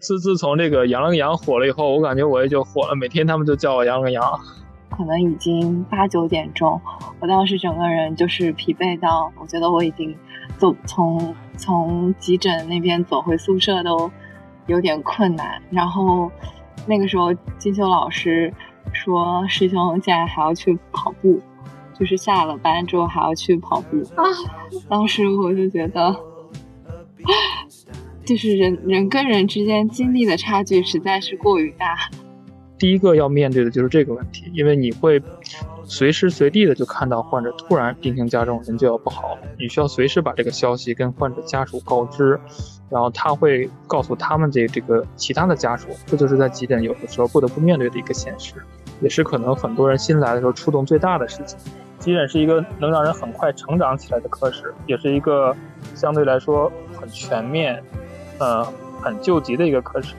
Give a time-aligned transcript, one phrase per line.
[0.00, 4.22] 自自从这个杨了个羊火了以后，我感觉我也就火了，每天他们就叫我杨了个羊。
[4.88, 6.80] 可能已经八九点钟，
[7.20, 10.16] 我当时整个人就是疲惫到，我觉得我已经
[10.56, 14.10] 走从从急诊那边走回宿舍都
[14.66, 15.62] 有点困难。
[15.70, 16.30] 然后
[16.86, 18.52] 那个时候金秋老师
[18.92, 21.40] 说师兄竟然还要去跑步，
[21.98, 24.24] 就是下了班之后还要去跑步啊！
[24.88, 26.16] 当时我就觉得。
[28.24, 31.96] 就是人人跟人之间经历的差距实在是过于大。
[32.78, 35.20] 第一个要面对的就是这个问题，因为你会
[35.84, 42.40] 随时随地的就看到患者突然病情加重，人就要不好了，你需要随时把这个消息跟患者家属告知，
[42.88, 48.54] 然后他会告诉他们这这个其他的家属，这就是在急诊有的时候不得不面对的一个现实，
[49.02, 51.58] 也是可能很多人新来的时候触动最大的事情。
[51.98, 55.54] 急诊是一个能让人很快成长起来的科室，也是一个
[55.94, 57.82] 相对来说很全面。
[58.40, 58.64] 呃，
[59.02, 60.14] 很救急的一个科室。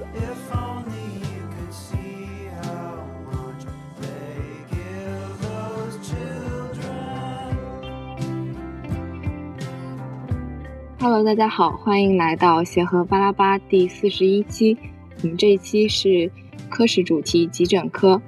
[10.99, 14.77] Hello，大家好，欢迎来到协和巴拉巴第四十一期。
[15.23, 16.31] 我们这一期是
[16.69, 18.21] 科室主题急诊科。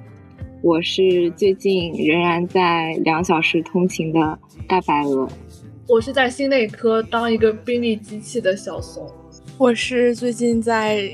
[0.60, 4.36] 我是最近仍然在两小时通勤的
[4.66, 5.28] 大白鹅。
[5.86, 9.08] 我是在心内科当一个病历机器的小松。
[9.56, 11.08] 我是最近在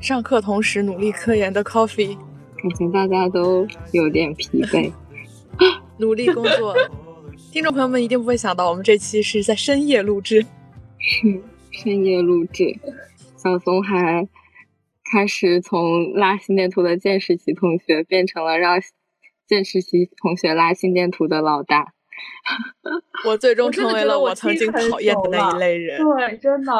[0.00, 2.16] 上课同时努力科研的 Coffee，
[2.56, 4.90] 感觉大家都有点疲惫，
[5.98, 6.74] 努力工作。
[7.52, 10.40] 听众朋友们一定不会想到，我们这期是在深夜录制，
[10.98, 12.74] 是 深夜录制。
[13.36, 14.26] 小松还
[15.12, 18.80] 开始从拉心电图的见识系同学，变成了让
[19.46, 21.92] 见识系同学拉心电图的老大。
[23.28, 26.00] 我最终成为了我曾经讨厌的那一类人。
[26.02, 26.72] 对，真的。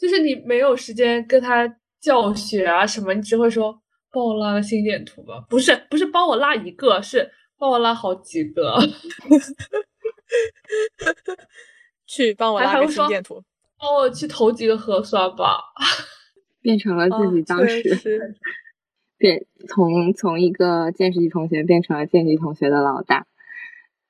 [0.00, 3.78] 就是你没有时间跟他教学啊什么，你只会说
[4.10, 8.76] 帮我拉个心电图吧，不是不是帮我拉一个，是帮我拉好几个，
[12.06, 13.42] 去帮我拉个心电图，
[13.78, 15.60] 帮我去投几个核酸吧，
[16.62, 17.82] 变成了自己当时
[19.18, 23.26] 变从从一个见识系同学变成了见习同学的老大，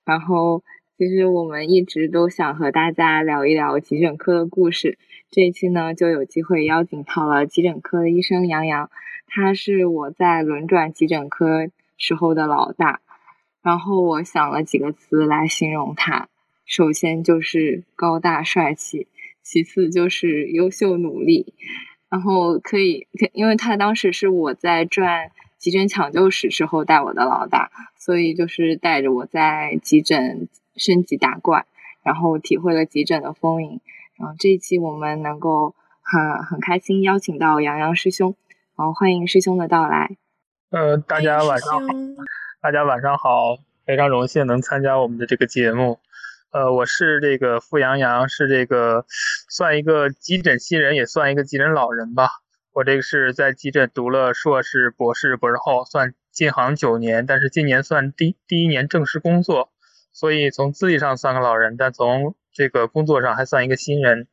[0.04, 0.62] 然后
[0.96, 4.96] 其实我们一直都想和大家聊一聊急诊科的故事。
[5.30, 8.90] 这一期呢，就有机会邀请到了急诊科的医生杨洋，
[9.28, 13.00] 他是我在轮转急诊科时候的老大。
[13.62, 16.28] 然后我想了几个词来形容他，
[16.66, 19.06] 首先就是高大帅气，
[19.42, 21.54] 其次就是优秀努力。
[22.08, 31.66] 然后可以，因为他当时是我在转急诊抢救室时候带我的老大，所以就是带着我在急诊升级打怪，
[32.02, 33.62] 然后体会了急诊的丰
[34.20, 34.26] 盈。
[34.26, 38.36] 嗯，这一期我们能够很很开心邀请到杨洋师兄，
[38.76, 40.16] 然后欢迎师兄的到来。
[40.70, 41.88] 呃，大家晚上好，
[42.62, 45.98] 大家晚上好，非常荣幸能参加我们的这个节目。
[46.52, 49.04] 呃，我是这个付杨洋，是这个
[49.48, 52.28] 算一个急诊新人，也算一个急诊老人吧。
[52.72, 59.70] 我这个是在急诊读了硕士、博士、博士后，算进行九年，但是今年算第第一年正式工作，
[60.12, 64.28] 所以从资历上算个老人，但从这个工作上还算一个新人，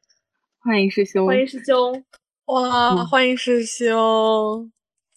[0.60, 2.04] 欢迎师兄，欢迎师兄，
[2.48, 4.70] 哇，欢迎师兄！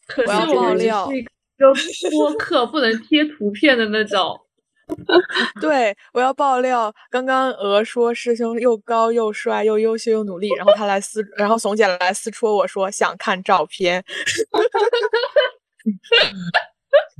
[0.06, 1.74] 可是我们是一个
[2.12, 4.40] 播客，不能贴图片的那种。
[5.60, 14.04] 对，我要爆料，刚刚鹅说师兄又高又帅又优秀又努力，然后他来私，然后怂姐来私戳我说想看照片。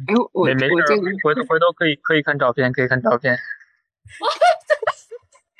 [0.06, 0.74] 哎，我没没事，
[1.24, 3.36] 回头回头可以可以看照片，可以看照片。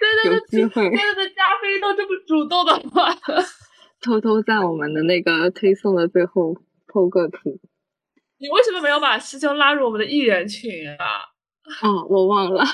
[0.01, 3.15] 对对对，对对对，加菲都这么主动的话，
[4.01, 6.57] 偷偷在我们的那个推送的最后
[6.89, 7.61] 偷个图。
[8.39, 11.29] 你为什么没有把师兄拉入我们的艺人群啊？
[11.83, 12.65] 哦，我忘了。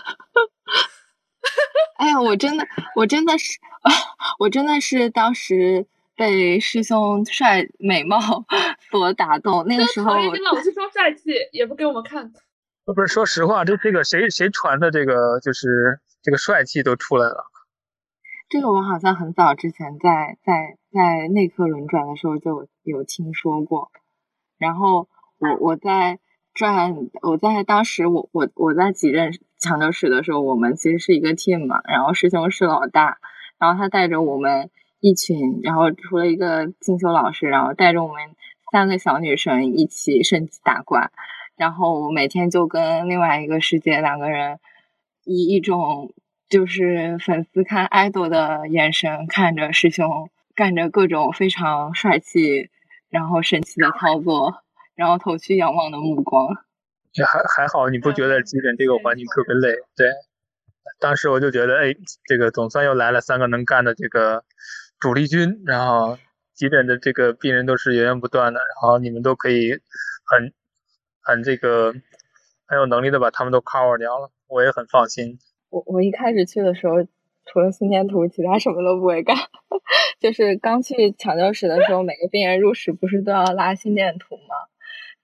[1.98, 3.58] 哎呀，我真的，我真的是，
[4.38, 5.86] 我真的是当时
[6.16, 8.20] 被师兄帅美貌
[8.90, 9.66] 所打动。
[9.66, 12.32] 那个时候，老是说帅气，也不给我们看。
[12.84, 15.98] 不是，说实话，这这个谁谁传的这个就是。
[16.26, 17.52] 这个帅气都出来了，
[18.48, 23.92] 这个我好像很早之前在在在内科轮转的时候就有听说过。
[24.58, 25.08] 然后
[25.38, 26.18] 我我在
[26.52, 31.80] 转，我在当时我我我在几任抢救室的时候，我们其实是一个 team 嘛。
[31.84, 33.18] 然后师兄是老大，
[33.58, 34.68] 然后他带着我们
[34.98, 38.34] 一群，然后除了一个进修老师，然后带着我们
[38.72, 41.12] 三个小女生一起升级打怪。
[41.54, 44.58] 然后我每天就跟另外一个师姐两个人。
[45.26, 46.14] 以一种
[46.48, 52.70] 就是粉丝看爱豆的眼神看着师兄干着各种非常帅气
[53.10, 54.62] 然后神奇的操作，
[54.94, 56.56] 然后投去仰望的目光。
[57.24, 59.76] 还还好，你不觉得急诊这个环境特别累？
[59.96, 60.10] 对，
[61.00, 61.94] 当时我就觉得，哎，
[62.26, 64.44] 这个总算又来了三个能干的这个
[65.00, 66.18] 主力军，然后
[66.54, 69.72] 急诊的这个病人都是源源不断的，然后你们都可以
[70.24, 70.52] 很
[71.22, 71.94] 很这个
[72.66, 75.38] 很有能力的把他们都 cover 掉了，我也很放心。
[75.70, 76.94] 我我一开始去的时候，
[77.44, 79.36] 除了心电图，其他什么都不会干。
[80.20, 84.54] 就是刚去抢救室的时候，每个病人入室不是都要拉心电图吗？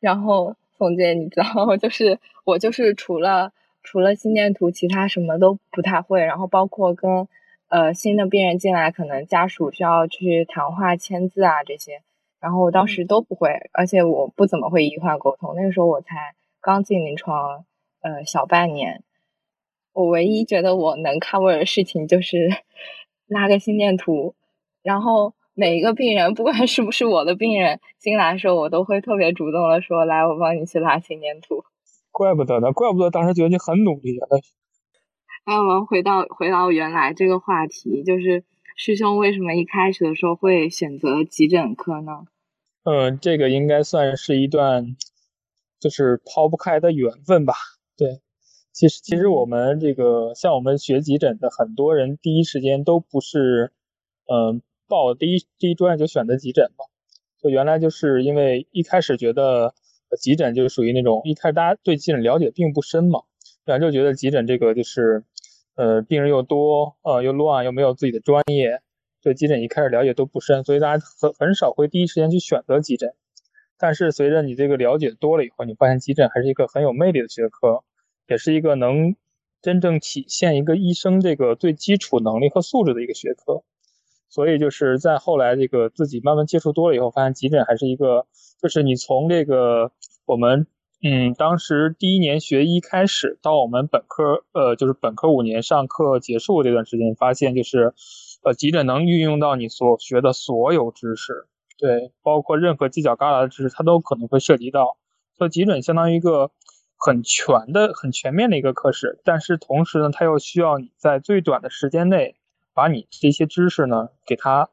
[0.00, 0.56] 然后。
[0.79, 3.53] 冯姐，你知道吗， 就是我就是除了
[3.85, 6.25] 除了心电图，其他什么都不太会。
[6.25, 7.29] 然后包括跟
[7.69, 12.03] 呃新的病人进来，可能家属需要去谈话、签字啊这些，
[12.41, 13.71] 然后我当时都不会。
[13.71, 17.67] 而且我不怎么会医患沟通，那个时候我才刚进临床，
[18.00, 19.05] 呃小半年。
[19.93, 22.49] 我唯一觉得我能 cover 的事情就是
[23.29, 24.35] 拉个心电图，
[24.82, 25.35] 然后。
[25.55, 31.62] 每一个病人， 不管是不是我的病人，进来的时候，我都会特别主动的说：“来，我帮你去拉心电图。”
[32.11, 34.26] 怪不得呢，怪不得当时觉得你很努力啊。
[35.44, 38.44] 那我们回到回到原来这个话题，就是
[38.76, 42.25] 师兄为什么一开始的时候会选择急诊科呢？
[42.85, 44.97] 嗯，这个应该算是一段
[45.82, 47.52] 就是抛不开的缘分吧。
[47.99, 48.23] 对，
[48.73, 53.73] 其实其实我们这个像我们学急诊的很多人，第一时间都不是
[54.32, 54.62] 嗯。
[54.88, 56.84] 报第一第一专业就选择急诊嘛，
[57.40, 59.73] 就原来就是因为一开始觉得
[60.20, 63.23] 急诊就属于那种一开始大家对急诊了解并不深嘛，
[63.64, 65.25] 然后就觉得急诊这个就是
[65.76, 68.82] 呃病人又多呃又乱又没有自己的专业，
[69.23, 73.14] 对急诊一开始了解都不深，所以大家很很少会第一时间去选择急诊。
[73.82, 77.82] 但是随着你这个了解多了以后，你发现急诊还是一个很有魅力的学科，
[78.29, 79.17] 也是一个能
[79.61, 83.64] 真正体现一个医生这个最基础能力和素质的一个学科。
[84.29, 88.29] 所以就是在后来这个自己慢慢接触多了以后，发现急诊还是一个，
[88.62, 89.90] 就是你从这个
[90.26, 90.69] 我们
[91.02, 97.94] 嗯当时第一年学医开始，到我们本科呃就是本科五年上课结束这段时间，发现就是
[98.44, 101.46] 呃急诊能运用到你所学的所有知识，
[101.82, 104.96] 对，包括任何犄角旮旯的知识，它都可能会涉及到。
[105.37, 106.52] 所以急诊相当于一个
[106.96, 112.37] 很全的、很全面的一个科室，但是同时呢，它又需要你在最短的时间内。
[112.75, 114.70] 把你这些知识呢，给它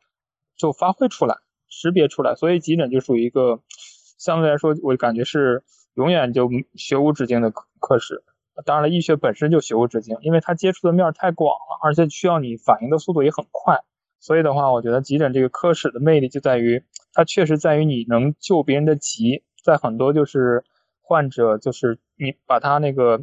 [0.55, 1.35] 就发挥出来，
[1.67, 3.59] 识别出来，所以急诊就属于一个
[4.17, 5.65] 相对来说，我感觉是
[5.95, 8.23] 永远就学无止境的科科室。
[8.65, 13.81] 当然了，医学本身就学无止境，因为它接触的面太广了，而且需要你反应的速度也很快。
[14.19, 16.83] 所以的话，我觉得急诊这个科室的魅力就在于，
[17.13, 20.63] 它确实在于你能救别人的急，在很多就是
[21.01, 23.21] 患者就是你把他那个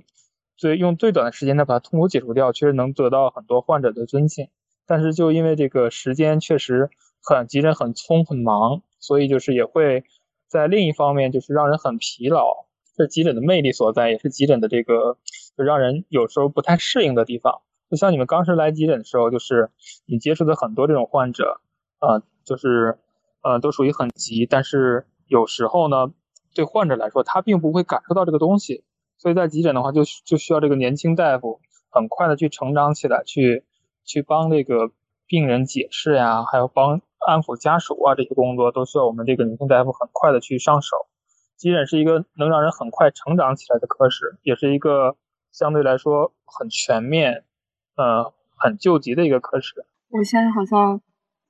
[0.57, 4.49] 最用最短的时间内把他痛苦解除掉，确实能得到很多患者的尊敬。
[4.87, 6.91] 但是就因为这个时间确实
[7.23, 10.05] 很急诊很匆很忙，所以就是也会
[10.49, 12.67] 在另一方面就是让人很疲劳，
[12.97, 15.19] 是急诊的魅力所在，也是急诊的这个
[15.57, 17.61] 就让人有时候不太适应的地方。
[17.91, 19.71] 就像你们刚是来急诊的时候，就是
[20.07, 21.61] 你接触的很多这种患者，
[21.99, 22.99] 啊，就是
[23.43, 26.13] 呃都属于很急，但是有时候呢，
[26.55, 28.85] 对患者来说他并不会感受到这个东西，
[29.19, 31.61] 所以在急诊的话就就需要这个年轻大夫
[31.91, 33.65] 很快的去成长起来去。
[34.09, 34.93] 去帮这个
[35.27, 41.09] 病人解释呀，还有帮安抚家属啊，这些工作都需要我们这个年轻大夫很快的去上手。
[41.57, 45.17] 急诊是一个能让人很快成长起来的科室，也是一个
[45.51, 47.43] 相对来说很全面、
[47.97, 49.85] 呃很救急的一个科室。
[50.11, 51.01] 我现在好像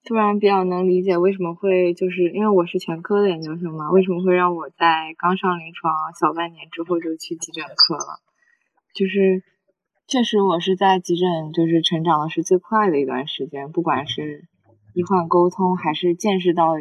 [0.04, 8.20] 突然比较能理解为什么会就是因为我是全科的研究生嘛，为什么会让我在刚上临床小半年之后就去急诊科了，
[8.94, 9.42] 就是。
[10.08, 13.72] 确实，我是在急诊，就是成长的是最快的一段时间。
[13.72, 14.46] 不管是
[14.94, 16.74] 医患沟通，还是见识到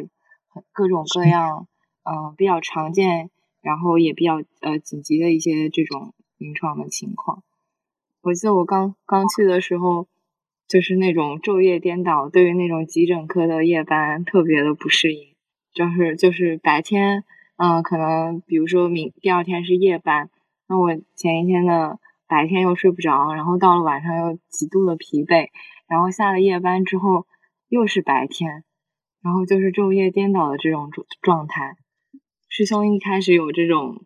[0.72, 1.66] 各种各样，
[2.04, 3.30] 嗯，比较常见，
[3.62, 7.42] 然后也比较呃紧急的一些这种临床的情况。
[8.26, 10.08] 我记得我刚刚去的时候，
[10.66, 15.36] 就是那种昼夜颠倒，对于那种急诊科的夜班特别的不适应。
[15.72, 17.22] 就是就是白天，
[17.56, 20.28] 嗯，可能比如说明第二天是夜班，
[20.68, 22.00] 那我前一天的。
[22.28, 25.50] 白天又睡不着，然后到了晚上又极度的疲惫，
[25.86, 27.24] 然后下了夜班之后
[27.68, 28.64] 又是白天，
[29.22, 31.76] 然后就是昼夜颠倒的这种状状态。
[32.48, 34.04] 师兄一开始有这种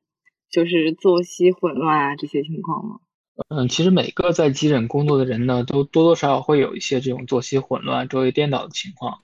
[0.51, 3.01] 就是作息混乱啊这些情况吗？
[3.49, 9.21] 嗯，其实每个在急诊工作的人呢，都多多少少会有一些这种作息混乱、昼夜颠倒的情况。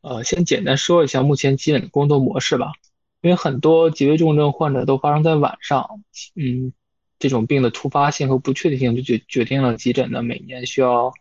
[0.00, 2.72] 呃，先简单说一下目前急诊的工作模式吧，
[3.20, 6.00] 因为很多急危重症患者都发生在晚上，
[6.34, 6.72] 嗯。
[7.18, 11.14] 这种病的突发性和不确定性就决决定了急诊呢每年需要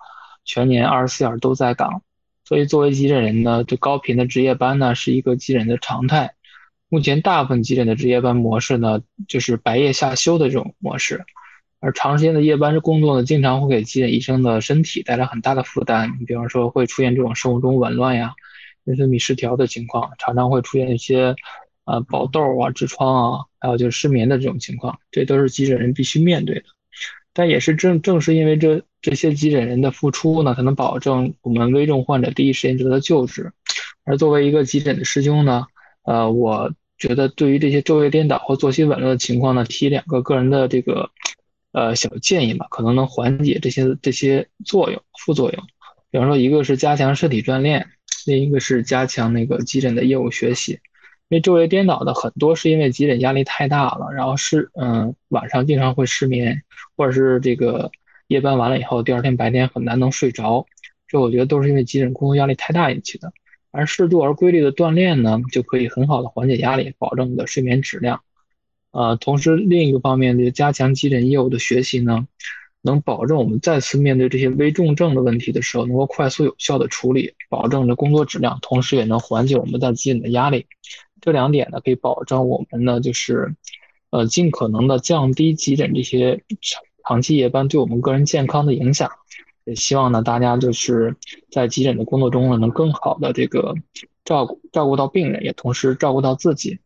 [0.44, 2.02] 全年二十四小时都在岗，
[2.44, 6.36] 所以作为急诊人呢，这高频的值夜班呢是一个急诊的常态。
[6.90, 11.24] 目前大部分急诊的值夜班模式呢，就是白夜下休的这种模式，
[11.86, 16.18] 而长时间的夜班工作呢，经常会给急诊医生的身体带来很大的负担。
[16.20, 18.34] 你比方说会出现这种生物钟紊乱呀、
[18.86, 21.36] 内分泌失调的情况，常常会出现一些
[21.86, 26.64] 呃爆痘啊、痔疮啊，还有就是失眠的这种情况，这都是急诊人必须面对的。
[27.34, 33.52] 但也是正正是因为这这些急诊人的付出呢，才能保证我们危重患者第一时间得到救治。
[34.06, 35.68] 而作为一个急诊的师兄呢，
[36.04, 41.12] 呃，我觉得对于这些昼夜颠倒或作息紊乱的情况呢，提两个个人的这个
[41.76, 45.64] 呃小建议吧，可能能缓解这些这些作用副作用。
[46.10, 47.86] 比方说，一个是加强身体锻炼，
[48.26, 50.80] 另一个是加强那个急诊的业务学习。
[51.28, 56.62] 因为昼夜颠倒的很多是因为急诊压力太大了，然后是嗯晚上经常会失眠，
[56.96, 57.92] 或者是这个
[58.28, 60.66] 夜班完了以后，第二天白天很难能睡着，
[61.08, 63.34] 这我觉得都是因为急诊工作压力太大引起的。
[63.72, 68.22] 而适度而规律的锻炼呢，就可以很好的缓解压力，保证你的睡眠质量。
[68.96, 72.26] 呃，同时另一个方面，就加强急诊业务的学习呢，
[72.82, 80.66] 能保证我们再次面对这些危重症的问题的时候，能够快速有效的处理，保证着工作质量，同时也能缓解我们在急诊的压力。
[81.20, 83.54] 这两点呢，可以保证我们呢，就是，
[84.12, 89.12] 呃，尽可能的降低急诊这些长长期夜班对我们个人健康的影响。
[89.66, 91.18] 也希望呢，大家就是
[91.52, 93.76] 在急诊的工作中呢，能更好的这个
[94.24, 96.80] 照顾照顾到病人，也同时照顾到自己。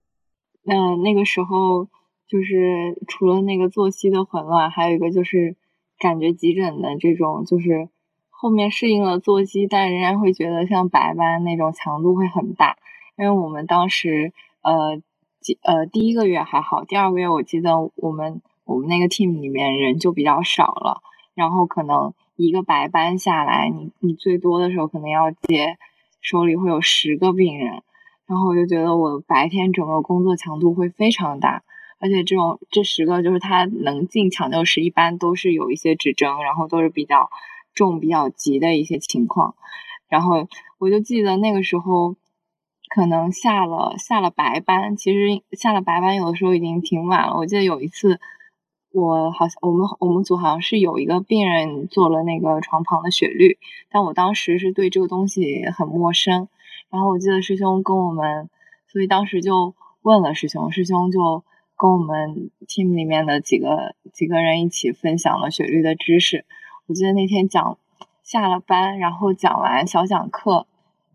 [0.64, 0.74] 那
[1.04, 1.88] 那个时候，
[2.30, 5.56] 就是除了那个作息的混乱，还有一个就是
[5.98, 7.90] 感觉急诊的这种，就是
[8.30, 12.78] 后面适应了作息，但仍然会觉得像白班那种强度会很大。
[13.18, 14.32] 因为我们当时，
[14.62, 15.02] 呃，
[15.64, 21.02] 呃，第一个月还好，第二个月我记得我们我们那个 team 里面人就比较少了，
[21.34, 25.78] 然后可能一个白班下来，你你最多的时候可能要接
[26.22, 27.82] 手里会有十个病人，
[28.26, 31.64] 然后我就觉得我白天整个工作强度会非常大，
[32.00, 37.30] 而且这种这十个就是他能进抢救室，一般都是有一些指征，然后都是比较
[37.74, 39.56] 重、比较急的一些情况，
[40.08, 42.16] 然后我就记得那个时候。
[42.92, 47.38] 可能下了下了白班，其实下了白班有的时候已经挺晚了。
[47.38, 48.20] 我记得有一次，
[48.92, 53.60] 我好像我们我们组好像是有一个病人做了那个床旁的血滤，
[53.92, 56.48] 但我当时是对这个东西很陌生。
[56.90, 58.50] 然后我记得师兄跟我们，
[58.92, 61.44] 所以当时就问了师兄，师兄就
[61.80, 66.44] 跟我们 team 里面的几个几个人一起分享了雪绿的知识。
[66.88, 67.78] 我记得那天讲
[68.22, 70.68] 下了班，然后讲完小讲课。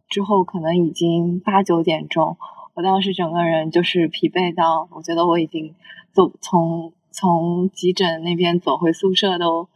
[0.08, 2.38] 之后可能已经八九点钟，
[2.74, 5.74] 我当时整个人就是疲惫到，我觉得我已经
[6.12, 9.68] 走从从急诊那边走回宿舍都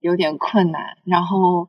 [0.00, 0.98] 有点困难。
[1.04, 1.68] 然后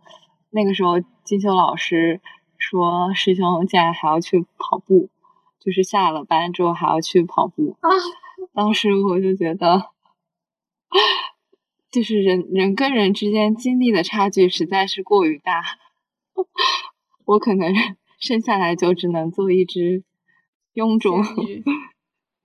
[0.50, 2.20] 那个时候金秋老师
[2.58, 5.10] 说师兄竟然还要去跑步，
[5.60, 7.90] 就是下了班之后还要去跑步啊！
[8.56, 9.92] 当时我就觉得，
[11.92, 15.62] 就是人人跟人之间经历的差距实在是过于大，
[17.26, 17.72] 我可能。
[18.18, 20.04] 生下来就只能做一只
[20.74, 21.22] 臃肿，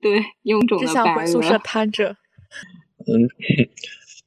[0.01, 1.27] 对臃肿的白鹅。
[1.27, 2.17] 宿舍瘫着。
[3.07, 3.31] 嗯，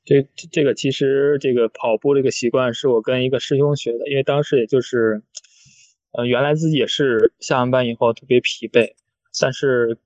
[0.05, 5.21] 这这个其实这个跑步这个习惯是我跟一个师兄学的，因为当时也就是，
[6.13, 8.93] 呃，原来自己也是下完班以后特别疲惫，
[9.39, 9.99] 但是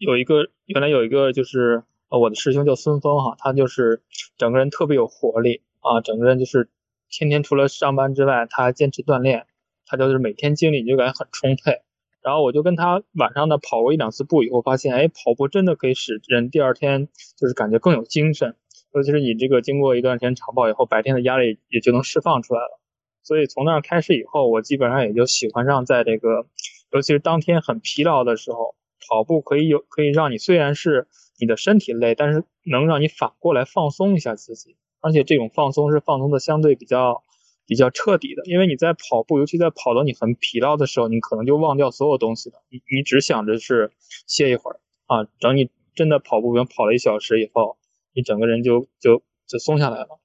[0.00, 4.02] 有一个原来有一个就是呃我的师兄叫孙峰哈，他就是
[4.38, 6.70] 整个人特别有活力啊，整个人就是
[7.10, 9.46] 天天除了上班之外，他还坚持锻炼。
[9.84, 11.82] 他就是每天精力你就感觉很充沛，
[12.22, 18.54] 然后我就跟他晚上呢跑过一两次步以后，发现哎，跑步真的可以使人第二天就是感觉更有精神，
[18.94, 22.80] 尤其是你这个经过一段时间长跑以后，白天的压力也就能释放出来了。
[23.24, 26.46] 所以从那儿开始以后，我基本上也就喜欢上在这个，
[26.92, 28.76] 尤其是当天很疲劳的时候，
[29.08, 37.22] 跑步可以有可以让你虽然是你的身体累，但是能让你反过来放松一下自己，而且这种放松是放松的相对比较。
[37.66, 42.56] 比较彻底的，因为你在跑步，尤其在跑到你很疲劳的时候，你可能就忘掉所有东西了。
[42.68, 43.92] 你你只想着是
[44.26, 47.76] 歇一会儿啊，等你真的跑步，比如跑了一小时以后，
[48.12, 50.18] 你整个人就就就松下来了。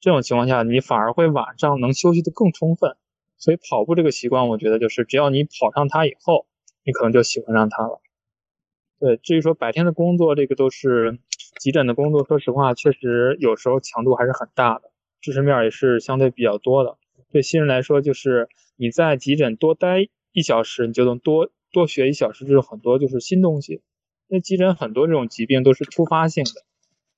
[0.00, 2.96] 这种情况下，你反而会晚上能休息的更充分。
[3.36, 6.46] 所以跑步这个习惯，我觉得就是只要你跑上它以后，
[6.82, 8.00] 你可能就喜欢上它了。
[8.98, 11.18] 对，至于说白天的工作，这个都是
[11.60, 14.90] 急诊的工作，说实话，确实有时候强度还是很大的。
[15.20, 16.96] 知识面也是相对比较多的，
[17.32, 23.82] 对新人来说，就是你在急诊多待一小时，你就能多多学一小时，就是很多就是新东西。
[24.28, 26.50] 那急诊很多这种疾病都是突发性的，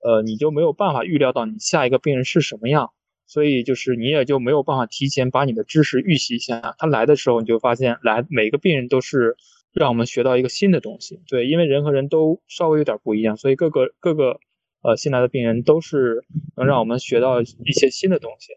[0.08, 2.90] 呃，你就没有办法预料到你下一个病人是什么样，
[3.26, 6.74] 所以就是你也就没有办法提前把你的知识预习一下。
[6.78, 9.36] 他来的时候，你就发现来每个病人都是
[9.72, 11.20] 让我们学到一个新的东西。
[11.28, 14.40] 对，因为人和人都稍微有点不一样，所以各个各个
[14.82, 16.24] 呃新来的病人都是
[16.56, 18.52] 能让我们学到一些新的东西。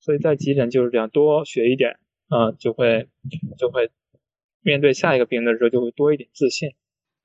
[0.00, 3.08] 所以在急诊就是这样，多学一点，嗯，就会
[3.56, 3.90] 就会
[4.62, 6.70] 面对下一个病人的时候就会多一点自信。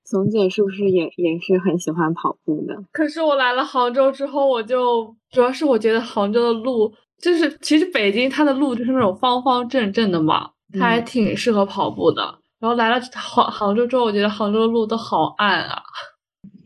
[0.05, 2.84] 总姐是不是也也是很喜欢跑步的？
[2.91, 6.91] 可是我来了杭州之后，我就主要是我觉得杭州的路
[7.22, 12.39] 就是，其实北京它的路就是那种方方正正的嘛，它还挺适合跑步的。
[12.59, 15.81] 然后来了杭杭州之后，我觉得杭州的路都好暗啊。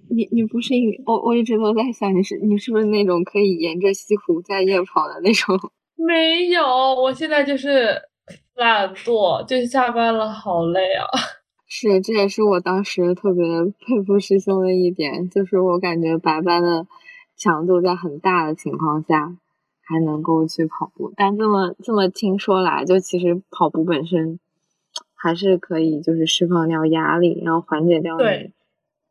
[0.10, 0.74] 你你不是
[1.06, 5.58] 我我一直都在想，你是你是不是那种可以沿着西湖在夜跑的那种？
[5.96, 6.64] 没有，
[6.96, 8.00] 我现在就是
[8.56, 11.06] 懒惰，就是下班了好累啊。
[11.68, 13.44] 是，这也是我当时特别
[13.80, 16.86] 佩服师兄的一点，就是我感觉白班的
[17.36, 19.36] 强度在很大的情况下
[19.82, 24.40] 还能够去跑步，但这么这么听说来，就其实跑步本身
[25.24, 28.52] 还是可以，就是释放掉压力，然后缓解掉你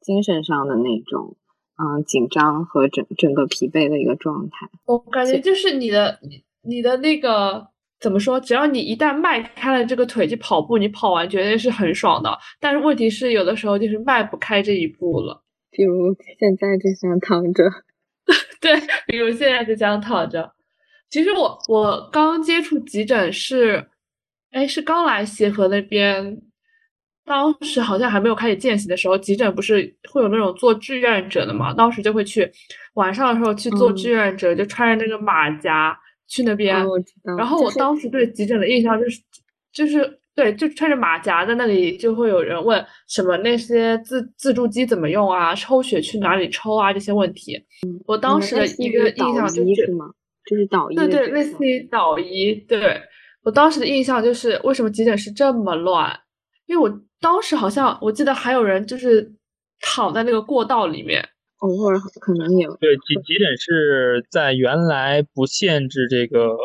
[0.01, 1.37] 精神上的那种
[1.79, 4.69] 嗯紧张和整整个疲惫的一个状态。
[4.85, 7.69] 我感觉就是你的你你的那个。
[8.03, 8.41] 怎么说？
[8.41, 12.37] 只要你一旦迈开了这个腿去跑步，你跑完绝对是很爽的。
[12.59, 15.41] 但是问题是，有的时候就是迈不开这一步了。
[15.71, 17.63] 比如现在就想躺着，
[18.61, 18.73] 对，
[19.07, 20.53] 比如现在就想躺着。
[21.11, 23.87] 其实我我刚接触急诊是，
[24.53, 26.41] 哎，是刚来协和那边，
[27.25, 31.75] 当时好像还没有开始见习的时候，急诊不是会有那种做志愿者的嘛？
[31.75, 32.51] 当时就会去
[32.95, 35.99] 晚上的时候去做志愿者，就穿着那个马甲。
[36.29, 36.75] 去那边，
[37.37, 39.21] 然后我当时对急诊的印象就是，
[39.71, 47.63] 就是对，就穿着马甲在那里，就会有人问什么那些自自助机怎么用啊，抽血去哪里抽啊这些问题。
[48.07, 49.87] 我当时的一个印象就是，
[50.47, 52.55] 就是导医，对对，类似于导医。
[52.67, 53.03] 对
[53.43, 56.21] 我当时的印象就是，为什么急诊室这么乱？
[56.67, 59.33] 因为我当时好像我记得还有人就是
[59.81, 61.29] 躺在那个过道里面。
[61.59, 66.57] 偶尔可能有对急急诊室在原来不限制这个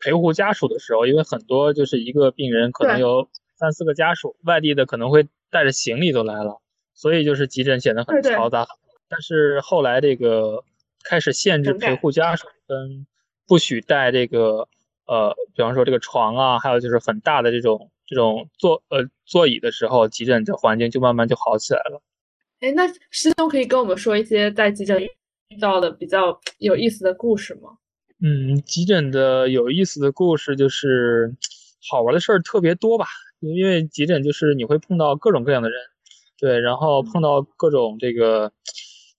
[0.00, 6.62] 陪护家属的时候，因为很多就是一个病人可能有三四个家属，外地的可能会带着行李都来了，
[6.94, 8.66] 所以就是急诊显得很嘈杂。
[9.08, 10.64] 但是后来这个
[11.04, 13.06] 开始限制陪护家属跟
[13.46, 14.68] 不许带这个
[15.06, 22.02] 呃，比方说这个床啊，还有就是很大的这种这种座呃座椅的时候，急诊的环境就慢慢就好起来了。
[22.60, 25.10] 哎，那师兄可以跟我们说一些在急诊遇
[25.60, 27.78] 到的比较有意思的故事吗？
[28.22, 31.34] 嗯，急诊的有意思的故事就是
[31.90, 33.06] 好玩的事儿特别多吧，
[33.40, 35.78] 因为急诊就是你会碰到各种各样的人，
[36.38, 38.50] 对，然后碰到各种这个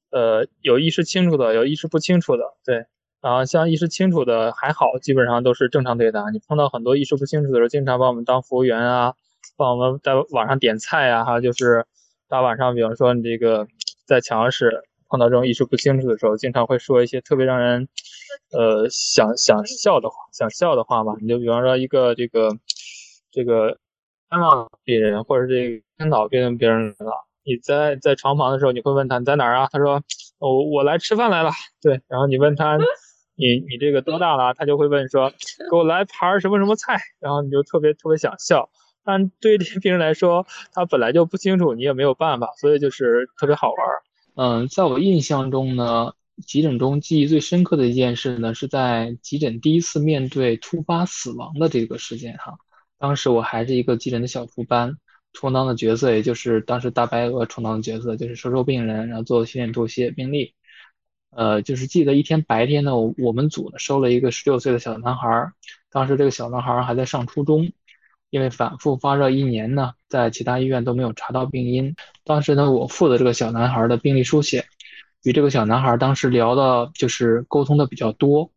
[0.09, 2.87] 呃有意识清楚的，有意识不清楚的，对，
[3.21, 6.29] 然后像意识清楚的还好，基本上都是正常对答。
[6.31, 9.13] 你碰到很多意识不清楚的时候，经常把我们当服务员啊，
[9.55, 11.85] 帮我们在网上点菜啊，还有就是。
[12.29, 13.65] 大晚上，比方说你这个
[14.05, 17.87] 在抢药室碰到这种意识不清楚的时候，经常会说一些特别让人
[18.51, 21.15] 呃想想笑的话，想笑的话嘛。
[21.21, 22.49] 你就比方说一个这个
[23.31, 23.77] 这个
[24.29, 29.69] 健忘病人，或者这个晕倒病病人了，你在在床旁的时候，你会问他你在哪儿啊？
[29.71, 30.01] 他说
[30.39, 31.51] 我我来吃饭来了。
[31.81, 32.77] 对，然后你问他
[33.37, 34.53] 你你这个多大了？
[34.55, 35.31] 他就会问说
[35.69, 38.69] 给我来盘什么什么菜，然后你就特别特别想笑。
[39.05, 43.77] 但对这些病人来说，他本来就不清楚，你也没有办法，所以就是特别好玩。
[44.35, 46.13] 嗯，在我印象中呢，
[46.45, 52.57] 急诊中记忆最深刻的一件事呢，是在急诊第一次面对突发死亡的这个事件哈。
[52.97, 54.97] 当时我还是一个急诊的小副班，
[55.31, 60.53] 充当的角色也就是当时大白鹅充当的角色，就是收收病人，然后做心电图、写病历。
[61.29, 65.51] 呃，就是记得一天白天呢，我我们组呢收了一个十六岁的小男孩，
[65.91, 67.71] 当时这个小男孩还在上初中。
[68.29, 71.95] 因为反复发热一年呢，在其他医院都没有查到病因。
[72.25, 74.65] 当时呢，我负责这个小男孩的病历书写，
[75.23, 78.51] 与这个小男孩当时聊的就是沟通的比较多。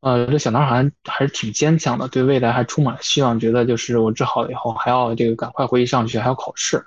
[0.00, 6.84] 呃，这小男孩还是挺坚强的，对未来还充满了希望，觉得就是我治好了以后还要这个赶快回去上学，还要考试。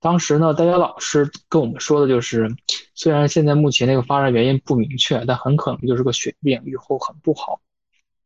[0.00, 2.48] 当时呢，大家老师跟我们说的就是，
[2.94, 7.60] 虽然现在目前那个发热原因不明确，但很可能就是个血病，以后很不好。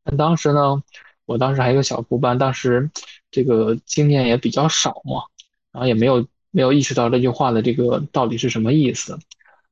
[0.04, 0.82] 但当时呢，
[1.26, 2.90] 我当时还有个小副班，当时。
[3.32, 5.22] 这个经验也比较少嘛，
[5.70, 9.16] 然后也没有没有意识到这句话的这个到底是什么意思。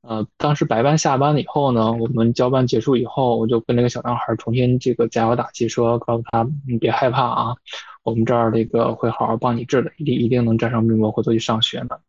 [0.03, 7.57] 呃，当时白班下班了以后呢，我们交班结束以后，我就跟那个小男孩重新这个加油打气，说告诉他你别害怕啊，
[8.09, 12.01] 我们这儿这个会好好帮你治的，一定一定能战胜病魔，回头去上学的。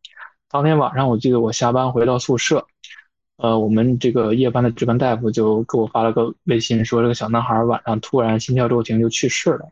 [0.49, 2.65] 当天晚上我记得我下班回到宿舍，
[3.37, 9.69] 呃，我们这个夜班的值班大夫就给我发了个微信，说这个小男孩晚上突然心跳骤停就去世了。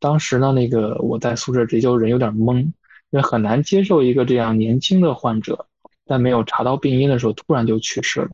[0.00, 2.72] 当时呢，那个我在宿舍直接就人有点懵，
[3.10, 5.66] 也很难接受一个这样年轻的患者，
[6.06, 8.30] 在没有查到病因的时候突然就去世了。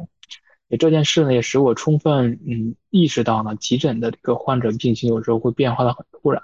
[0.69, 6.43] 也这件事呢，也使我充分嗯意识到呢，急诊的这个患者病情有时候会变化的很突然，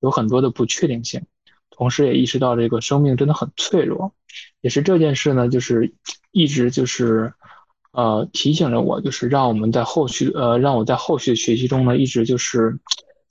[0.00, 1.22] 有很多的不确定性。
[1.70, 4.12] 同时也意识到这个生命真的很脆弱。
[4.60, 5.94] 也是这件事呢，就是
[6.32, 7.32] 一直就是
[7.92, 12.78] 呃提醒着我，就是让我们在后续呃让我在后续学习中呢，一直就是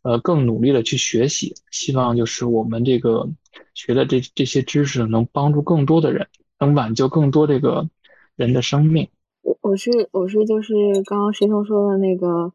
[0.02, 3.30] 呃更努力的去学习，希望就是我们这个。
[3.74, 6.28] 学的这这些知识能帮助更多的人，
[6.60, 7.88] 能挽救更多这个
[8.36, 9.08] 人的生命。
[9.42, 10.74] 我我是我是就是
[11.06, 12.52] 刚刚师兄说的那个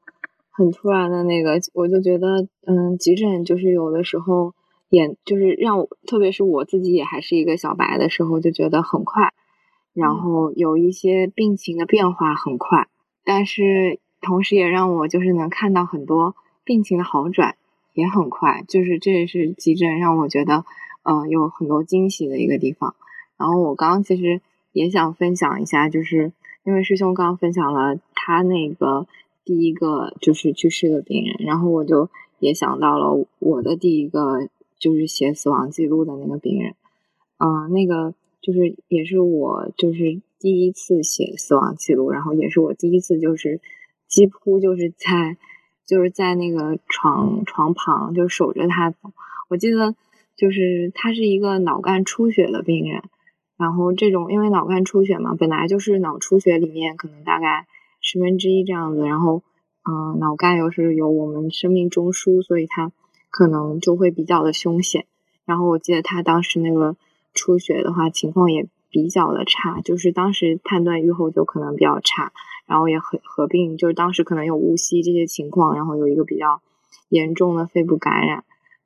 [0.52, 4.54] 很突然的那个，我就觉得嗯，急诊就是有的时候
[4.90, 9.32] 也就是让我，特别是我自己也还是一个小白的时候，就觉得很快，
[9.94, 12.88] 然后有一些病情的变化很快，
[13.24, 17.56] 但是同时也让我就是能看到很多病情的好转
[17.94, 20.64] 也很快，就是这也是急诊让我觉得。
[21.04, 22.94] 嗯，有很多惊喜的一个地方。
[23.36, 29.08] 然后我刚刚其实也想分享一下，就是因为师兄刚刚分享了他那个
[29.44, 36.74] 第一个就是去世的病人，然后我就也想到了我的第一个就是写死亡记录的那个病人。
[37.38, 43.60] 嗯，那个就是也是我就是第一次写死亡记录，然后也是我第一次就是
[44.08, 45.36] 几乎就是在
[45.86, 48.94] 就是在那个床床旁就守着他。
[49.48, 49.94] 我记得。
[50.34, 53.02] 就是他是一个脑干出血的病人，
[53.58, 57.66] 然后这种因为脑干出血嘛，本来就是脑出血里面可能大概
[58.02, 59.42] 十分之一这样子，然后
[59.88, 62.92] 嗯，脑干又是有我们生命中枢，所以他
[63.30, 65.06] 可能就会比较的凶险。
[65.46, 66.96] 然后我记得他当时那个
[67.32, 72.32] 出血的话，情况也比较的差，就是当时判断预后就可能比较差，
[72.66, 76.60] 然后也合合并，就是当时可能有呼吸这些情况，然后有一个比较
[77.08, 78.44] 严重的肺部感染，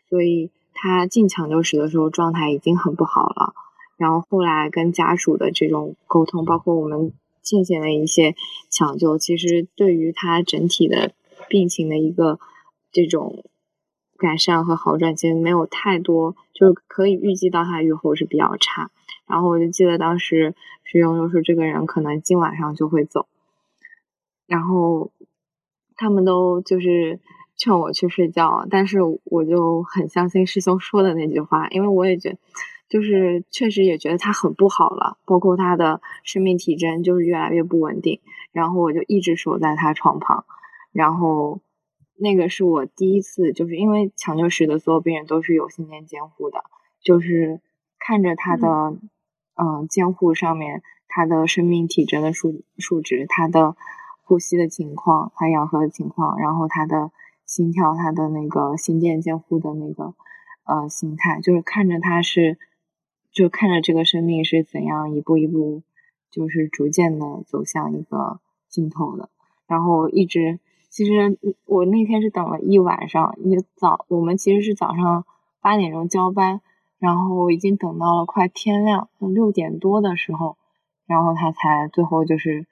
[0.09, 0.50] 所以。
[0.79, 3.55] 他进抢救室的时候状态已经很不好了，
[3.96, 7.14] 然后后来跟家属的这种沟通，包括我们
[7.46, 8.35] 进行了一些
[8.68, 11.12] 抢救，其实对于他整体的
[11.48, 12.40] 病情的一个
[12.90, 13.44] 这种
[14.18, 18.90] 改善和好转，其实没有太多，就是可以预计到他预后是比较差。
[19.26, 23.26] 然后我就记得当时师兄就说这个人可能今晚上就会走，
[24.46, 25.12] 然后
[25.94, 27.20] 他们都就是。
[27.59, 32.38] 劝我去睡觉，但是我就很相信师兄说的那句话，因为我也觉得，
[32.88, 38.20] 就是确实也觉得他很不好了，包括他的生命体征就是越来越不稳定，
[38.53, 40.44] 然后我就一直守在他床旁，
[40.92, 41.61] 然后
[42.18, 46.62] 那个是我第一次，就是因为抢救室的所有病人都是有心电监护的，
[47.03, 47.61] 就是
[47.99, 48.68] 看着他的
[49.55, 53.77] 嗯监护上面他的生命体征的数数值，他的
[54.22, 57.11] 呼吸的情况，他氧合的情况，然后他的。
[57.46, 60.16] 心跳，他的那个心电监护的那个
[60.64, 62.59] 呃心态，就是看着他是，
[63.37, 65.83] 就看着这个生命是怎样一步一步，
[66.31, 69.29] 就是逐渐的走向一个尽头的。
[69.66, 75.27] 然后一直，其实我那天是等了一晚上，一早我们其实是早上
[75.61, 76.62] 八点钟交班，
[76.99, 80.57] 然后已经等到了快天亮，六点多的时候，
[81.07, 82.66] 然后他才最后就是。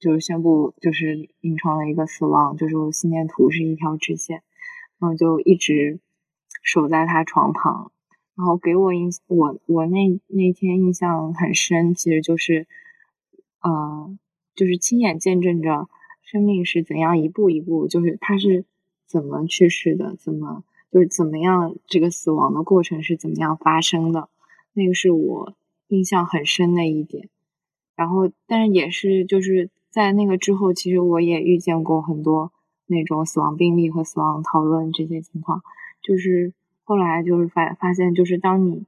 [0.00, 4.44] 就是宣布，就是临床的一个死亡，就是心电图是一条直线，
[5.00, 5.98] 然后就一直
[6.62, 7.90] 守在他床旁，
[8.38, 12.66] 然后给我印我我那那天印象很深，其实就是，
[13.60, 14.16] 呃，
[14.54, 15.88] 就是亲眼见证着
[16.22, 18.64] 生命是怎样一步一步，就是他是
[19.06, 24.30] 怎么去世的，怎么就是怎么样这个死亡的过程是怎么样发生的，
[24.72, 25.54] 那个是我
[25.88, 27.28] 印象很深的一点，
[27.96, 29.68] 然后但是也是就是。
[29.90, 32.52] 在那个之后，其实我也遇见过很多
[32.86, 35.62] 那种死亡病例和死亡讨论这些情况。
[36.02, 36.52] 就是
[36.88, 38.86] 后来就是发发现，就是当你，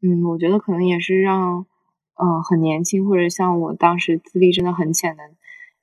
[0.00, 1.66] 嗯，我觉得可能也是让，
[2.14, 5.22] 嗯，很年轻或者像我当时资历真的很浅的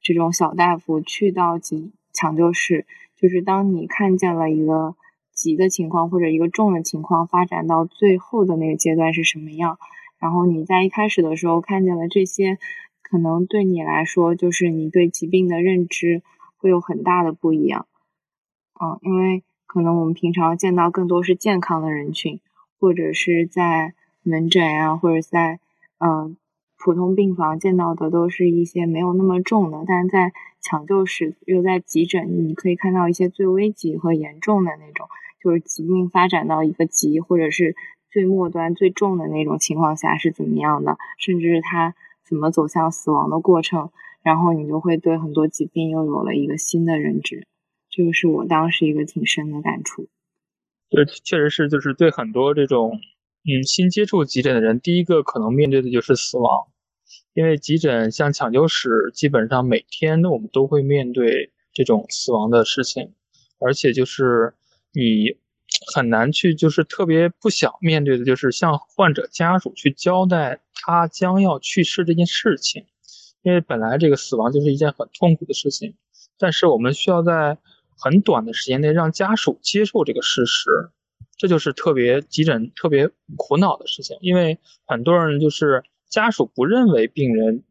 [0.02, 4.96] 这种小大夫去到急抢救室，就是当你看见了一个
[5.32, 9.78] 急的情况或者一个重的情况发展到最后的那个阶段是什么样，
[10.18, 12.58] 然后你在一开始的时候看见了这些。
[13.02, 16.22] 可能对你来说，就是你对疾病的认知
[16.58, 17.88] 会有很大的不一样，
[18.80, 22.40] 嗯，因为可能我们平常见到更多是健康的人群，
[22.80, 25.60] 或者是在门诊啊，或者在
[26.00, 26.36] 嗯
[26.78, 35.08] 普通病房见到的都是一些没有那么重的，但是在抢救室又在急诊，你可以看到一些最危急和严重的那种，
[35.42, 37.76] 就是疾病发展到一个急或者是
[38.12, 41.94] 最末端最重的那种情况下是怎么样的，甚至是他。
[42.30, 43.90] 怎么走向死亡的过程，
[44.22, 47.48] 然后你就会对很多疾病又有了一个新的认知，
[48.00, 50.08] 这个是我当时一个挺深的感触。
[50.90, 52.98] 对，确实是，就是对很多这种
[53.44, 56.68] 嗯，新接触急诊的人，第一个可能面对的就是死亡，
[57.34, 63.12] 因为急诊像抢救室，基本上每天我们都会面对这种死亡的事情，
[63.60, 64.54] 而且就是
[64.94, 65.36] 你
[65.94, 72.86] 很难去，就是特别不想面对的，就是向患者家属去交代他将要去世这件事情，
[73.42, 75.96] 因为本来这个死亡就是一件很痛苦的事情，
[76.38, 77.58] 但是我们需要在
[78.00, 80.70] 很短的时间内让家属接受这个事实。
[81.38, 87.64] 这就是特别急诊特别苦恼的事情，因为很多人就是家属不认为病人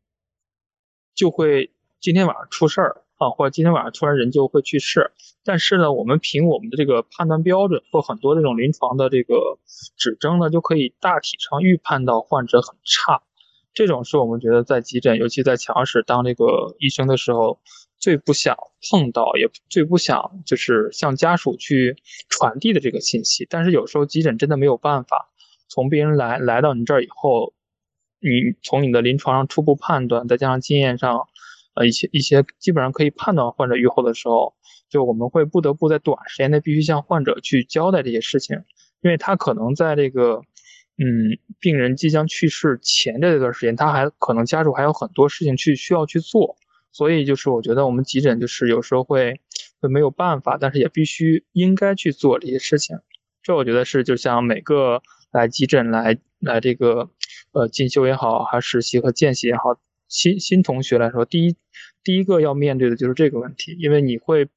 [1.15, 5.11] 就会今天晚上出事儿啊，或者今天晚上突然人就会去世。
[5.45, 9.59] 但是呢，我们凭我们的这个判断标准或很多这种临床的这个
[9.99, 13.21] 指征呢，就可以大体上预判到患者很差。
[13.75, 17.61] 这种是我们觉得在急诊，尤其在抢救室当这个医生的时候。
[17.99, 18.57] 最不想
[18.91, 21.97] 碰到，也最不想就是向家属去
[22.29, 23.47] 传递的这个信息。
[23.51, 25.31] 但是有时候急诊真的没有办法，
[25.69, 27.53] 从病人来来到你这儿以后，
[28.21, 31.29] 你从你的临床上初步判断，再加上经验上，
[31.75, 34.55] 呃一些一些基本上可以判断患者预后的时候，
[34.89, 38.57] 就我们会不得不在短时间内必须向患者去交代这些事情，
[39.03, 40.41] 因为他可能在这个
[40.99, 46.57] 嗯病人即将去世前的这段时间，他还可能家属还有很多事情去需要去做。
[46.99, 49.41] 所以就是我觉得我们急诊就是有时候会
[49.81, 52.99] 会没有办法，但是也必须应该去做这些事情。
[53.41, 57.09] 这我觉得是就像每个来急诊来来这个
[57.53, 61.55] 呃进修也好，还实习和见习也好，新新同学来说，第一
[62.03, 64.49] 第一个要面对的就是这个问题，因为你会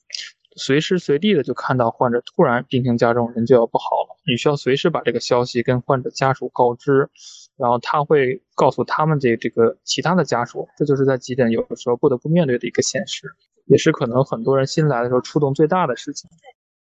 [0.56, 7.12] 随时随地的就看到患者突然病情加重，人就要不好了，你需要随时把这个消息跟患者家属告知。
[7.58, 13.26] 然后他会告诉他们这这个其他的家属，这就是在急诊有的时候不得不面对的一个现实，
[13.66, 16.30] 也是可能很多人新来的时候触动最大的事情。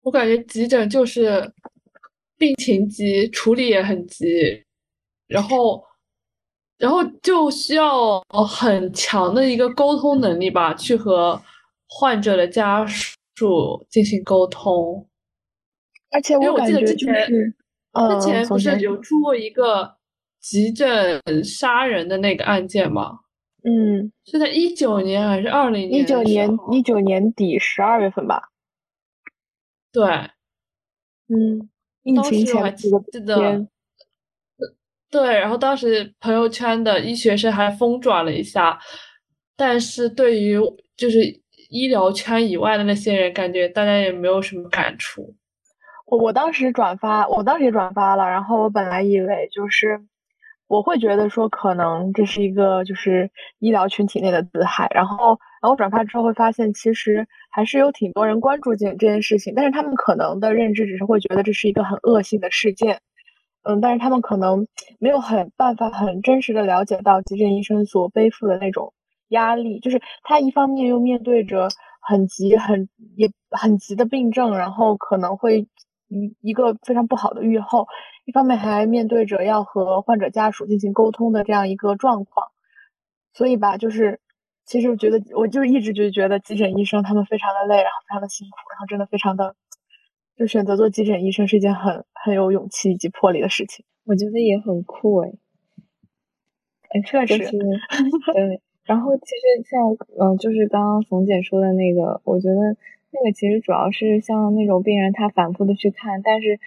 [0.03, 1.51] 我感觉急诊就是
[2.37, 4.63] 病情急，处理也很急，
[5.29, 5.83] 然后
[6.77, 11.41] 然后就需要很强的一个沟通能力吧，去和
[11.89, 15.09] 患者的家属进行沟通。
[16.11, 20.02] 而且我记得之前之前不是有出过一个。
[20.42, 23.20] 急诊杀人的那个案件吗？
[23.64, 26.02] 嗯，是在一九年还是二零年？
[26.02, 28.42] 一九年一九年底十二月份吧。
[29.92, 30.05] 对，
[31.28, 31.70] 嗯，
[32.02, 33.64] 疫情前记得。
[35.09, 38.76] 对，然后当时朋友圈的医学生还疯转了一下，
[39.57, 40.59] 但是对于
[40.96, 41.22] 就是
[41.70, 45.37] 医疗圈以外的那些人，感觉大家也没有什么感触。
[46.07, 50.05] 我我当时转发，我当时也转发了，然后我本来以为就是。
[50.73, 63.03] 我会觉得说，可能这是一个就是医疗群体内的自害，然后，然后转发之后会发现，其实还是有挺多人关注这这件事情，但是他们可能的认知只是会觉得这是一个很恶性的事件，
[63.65, 64.67] 嗯，但是他们可能
[64.99, 68.95] 没有很办法很真实的了解到急诊医生所背负的那种
[69.29, 71.69] 压力，就是他一方面又面对着
[72.01, 75.69] 很急很也很急的病症，然后可能会
[76.12, 77.87] 一一个非常不好的预后。
[78.25, 82.53] 一方面还面对着要和患者家属进行沟通的这样一个状况，
[83.33, 84.20] 所以吧，就是
[84.64, 89.57] 其实我觉得，我就一直就觉得急诊医生他们非常的累，然后非常的辛苦，然后真的非常的，
[90.37, 93.85] 就选择做急诊医生是一件很很有勇气以及魄力的事情。
[94.05, 95.33] 我觉得也很酷哎，
[96.90, 97.51] 哎，确实，
[98.35, 98.61] 对。
[98.85, 99.81] 然后其实像
[100.20, 102.77] 嗯，就是刚刚冯姐说的那个，我觉得
[103.12, 106.59] 那个其实主要是像那种病人他反复的去看，但是。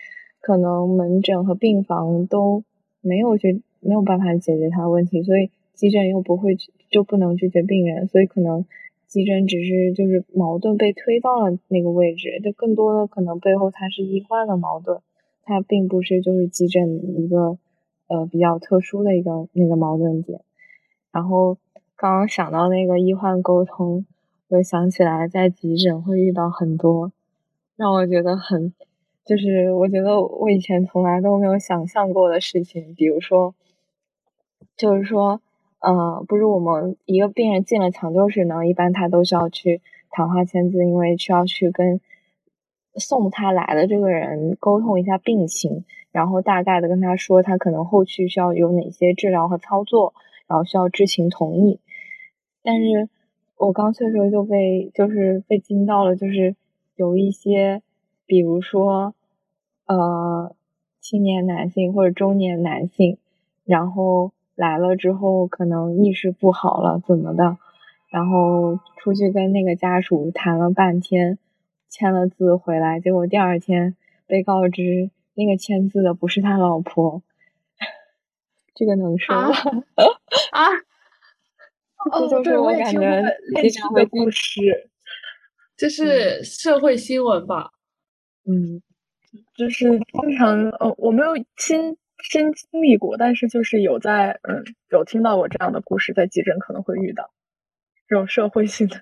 [0.41, 2.63] 可能门诊和病房都
[3.01, 6.55] 没有去没有办法解决他的问题，所以急诊又不会
[6.91, 8.63] 就不能拒绝病人，所以可能
[9.07, 15.01] 急诊只是就是矛盾被推到了那个位置，就更多的可能背后它是医患的矛盾，
[15.43, 17.57] 它并不是就是急诊一个
[18.07, 20.41] 呃比较特殊的一个那个矛盾点。
[21.11, 21.57] 然后
[21.95, 24.05] 刚刚想到那个医患沟通，
[24.49, 27.11] 我想起来在急诊会遇到很多
[27.75, 28.73] 让我觉得很。
[29.25, 33.55] 就是我觉得我以前从来都没有想象过的事情，比如说，
[34.77, 35.41] 就是说，
[35.79, 39.81] 呃，不是我们一个病人进了抢救室呢，一般他都需要去
[40.11, 41.99] 谈话签字，因为需要去跟
[42.97, 50.13] 送他来的这个人沟通一下病情，然后大概的跟他说他可能后续需要有哪些治疗和操作，
[50.45, 51.79] 然后需要知情同意。
[52.61, 53.09] 但是
[53.57, 56.55] 我刚去的时候就被就是被惊到了，就是
[56.95, 57.81] 有一些。
[58.27, 59.13] 比如说，
[59.85, 60.55] 呃，
[60.99, 63.19] 青年男性或者中年男性，
[63.65, 67.59] 然后来了之后可能意识不好了，怎么的，
[68.09, 71.37] 然后出去跟那个家属谈了半天，
[71.87, 77.21] 签了字回来，结果第二天被告知那个签字的不是他老婆，
[78.73, 79.49] 这个能说吗？
[80.51, 80.65] 啊？
[82.11, 83.09] 哦，对，我也听过
[83.53, 84.89] 类似的故事，
[85.75, 87.71] 就是社会新闻吧？
[88.45, 88.81] 嗯，
[89.55, 97.31] 就是经常，呃，我没有亲身经历过，但是就是有在，嗯，有听到过这样的故事，在急诊可能会遇到
[98.07, 99.01] 这种社会性的，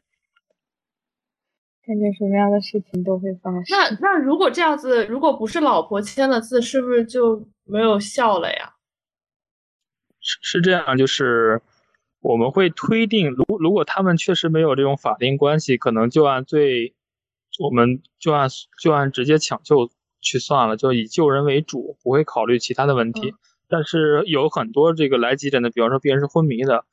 [1.85, 3.63] 感觉什么样的事情都会发生。
[3.69, 8.75] 那那如果这样子，如果不是老婆签的字，是不是就没有效了呀？
[10.21, 11.61] 是是这样，就是
[12.23, 16.93] 我们会推定，如如果他们确实没有这种法定关系，可能就按最，
[17.59, 18.47] 我们就按
[18.81, 23.33] 就按直接抢救去算了，就以救人为主，不会考虑其他的问题。
[23.67, 26.85] 但是有很多这个来急诊的，比方说病人是昏迷的，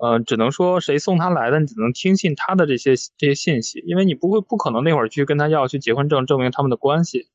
[0.00, 7.26] 呃，只能说谁送他来的，你只能听信他的这些这些信息，因为你不会不可能那会儿去跟他要去结婚证证明他们的关系，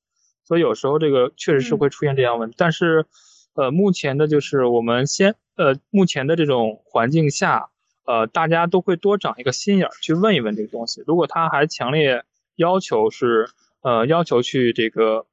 [0.43, 2.55] 所以有时候这个确实是会出现这样问题。
[2.57, 3.05] 但是，
[3.53, 5.35] 呃，目前的就是我们先。
[5.55, 7.69] 呃，目前的这种环境下，
[8.05, 11.03] 呃，大家都会多长一个心眼儿去问一问这个东西。
[11.05, 12.23] 如果他还强烈
[12.55, 13.49] 要求是，
[13.81, 15.25] 呃，要求去这个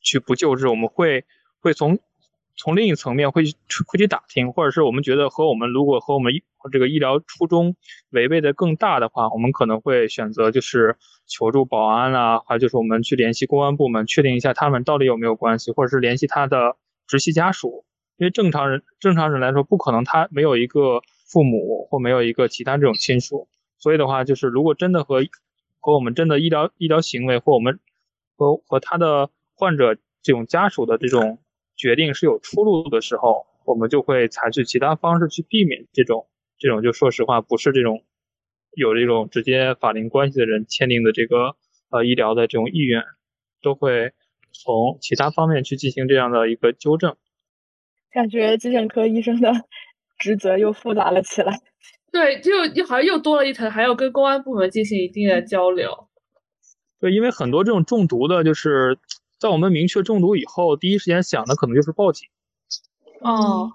[0.00, 1.24] 去不救治，我们会
[1.60, 1.98] 会从
[2.56, 3.54] 从另一层面会去
[3.86, 6.32] 会去打听，或者是我们觉得和我们如果和我们
[6.70, 7.76] 这个医疗初衷
[8.10, 17.84] 违背的更大的话，我们可能会选择就是求助保安啊，还有就是我们去联系公安部门，确定一下他们到底有没有关系，或者是联系他的直系家属。
[18.16, 23.48] 因为正常人正常人来说，不可能他没有一个父母或没有一个其他这种亲属，
[23.78, 25.24] 所以的话，就是如果真的和
[25.80, 27.80] 和我们真的医疗医疗行为或我们
[28.36, 31.38] 和和他的患者这种家属的这种
[31.76, 38.04] 决定是有出入的时候，我们就会采取其他方式去避免这种这种就说实话不是这种
[38.74, 41.56] 有这种直接法定关系的人签订的这个
[41.90, 43.02] 呃医疗的这种意愿，
[43.62, 44.12] 都会
[44.52, 47.16] 从其他方面去进行这样的一个纠正。
[48.12, 49.50] 感觉急诊科医生的
[50.18, 51.58] 职责又复杂了起来。
[52.12, 56.08] 对，就又好像又多了一层，还要跟公安部门进行一定的交流。
[57.00, 58.98] 对，因为很多这种中毒的，就是
[59.38, 62.28] 在我们明确中毒以后，第一时间想的可能就是报警。
[63.20, 63.72] 哦。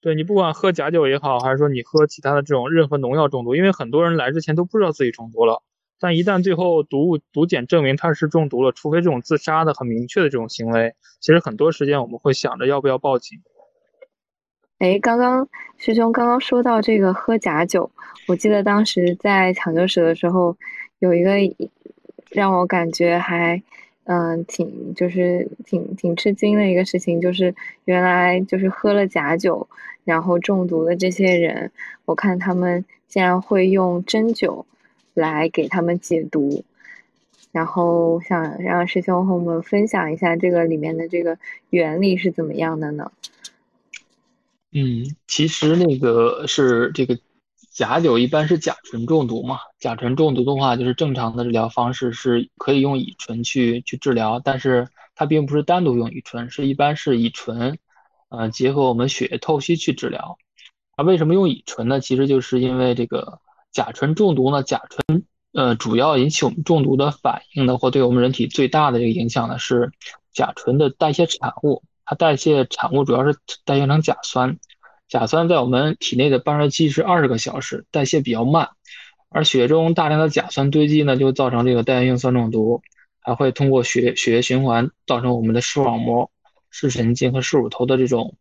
[0.00, 5.62] 对你不管喝假酒也好，还是说你喝其他的这种任何农药中毒，因为很多人来之前都不知道自己中毒了，
[6.04, 10.94] 但一旦最后毒物毒检证明他是中毒了，除非这种自杀的很明确的这种行为。
[11.18, 13.40] 其实很多时间我们会想着要不要报警。
[14.80, 17.90] 哎，刚刚师兄刚刚说到这个喝假酒，
[18.28, 20.54] 我记得当时在抢救室的时候，
[20.98, 21.36] 有一个
[22.32, 23.62] 让我感觉还
[24.04, 27.54] 嗯挺就是挺挺吃惊的一个事情，就是
[27.86, 29.66] 原来就是喝了假酒
[30.04, 31.72] 然后中毒的这些人，
[32.04, 34.66] 我看他们竟然会用针灸
[35.14, 36.64] 来给他们解毒。
[37.52, 41.38] 然后想让师兄和我们分享一下这个里面的这个
[41.70, 43.12] 原理是怎么样的呢？
[44.72, 47.16] 嗯，其实那个是这个
[47.70, 57.78] 假酒一般是甲醇中毒嘛，甲醇中毒的话，就是正常的治疗方式是可以用乙醇去去治疗，但是它并不是单独用乙醇，是一般是乙醇，
[58.30, 60.38] 呃，结合我们血液透析去治疗。
[60.96, 62.00] 啊，为什么用乙醇呢？
[62.00, 63.38] 其实就是因为这个
[63.74, 65.24] 甲醇中毒呢，甲醇。
[65.52, 69.92] 呃，主要引起我们中毒的反应呢，或对我们人体最大的这个影响呢，是
[70.32, 71.84] 甲醇的代谢产物。
[72.04, 74.58] 它代谢产物主要是代谢成甲酸，
[75.08, 78.70] 甲酸在我们体内的半衰期是二十个小时，代谢比较慢。
[79.28, 82.82] 而血液中大量的甲酸堆积呢，就造成这个代谢性酸中毒，
[83.20, 86.30] 还会通过血血液循环造成我们的视网膜、
[86.70, 88.36] 视神经和视乳头的这种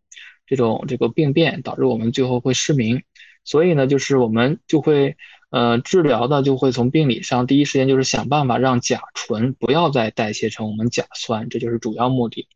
[0.48, 3.04] 这种这个病变，导致我们最后会失明。
[3.44, 5.16] 所以呢，就是我们就会。
[5.54, 12.48] 呃，治疗的就会从病理上第一时间就是想办法让甲醇不要再代谢成我们甲酸，这就是主要目的。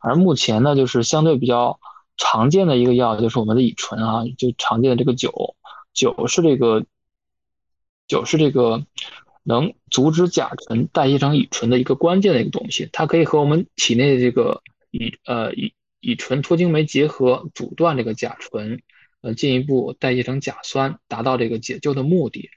[0.00, 1.78] 而目前呢，就是相对比较
[2.16, 5.54] 常见的一个药就是我们的乙醇啊，就常见的这个酒，
[5.92, 6.86] 酒是这个
[8.08, 8.86] 酒是这个
[9.42, 18.80] 能阻止甲醇代谢成乙醇的一个关键的一个东西，它可以和我们体内的这个乙呃乙乙醇脱氢酶结合，阻断这个甲醇。
[19.22, 22.50] 呃，进一步代谢成甲酸，达到这个解救的目的。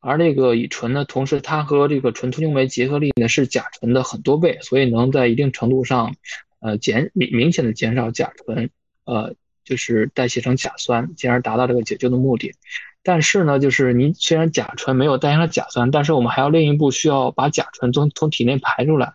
[0.00, 6.14] 而这个乙醇呢，同时它和这个醇脱氢酶结合力呢是甲醇的很多倍，所以能在一定程度上，
[6.60, 8.70] 呃减明明显的减少甲醇，
[9.04, 9.34] 呃
[9.64, 12.54] 就是代谢成甲酸，进而达到这个解救的目的。
[13.02, 19.14] 但是呢，就是您虽然甲醇没有代谢成甲酸，但是我们还要另一步需要把甲醇从从体内排出来，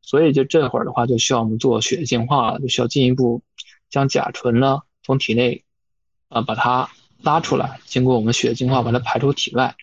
[0.00, 3.42] 所以就这会儿的话，就需要我们做血液净化了，就需要进一步
[3.90, 5.64] 将甲醇呢从体内。
[6.34, 6.90] 啊，把它
[7.22, 9.74] 拉出来，经过我们血液净化，把它排出体外。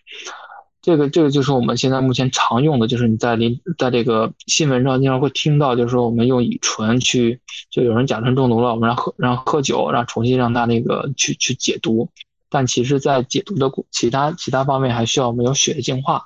[0.82, 7.40] 这个这个就是我们现在目前常用的，就是你在临在这个新闻上经常会听到，就是说我们用乙醇去，
[7.70, 12.08] 就有人甲醇中毒了，我们让喝让喝酒，让重新让他那个去去解毒。
[12.50, 16.24] 但其实，在解毒的其他其他方面，还需要我们有血液净化。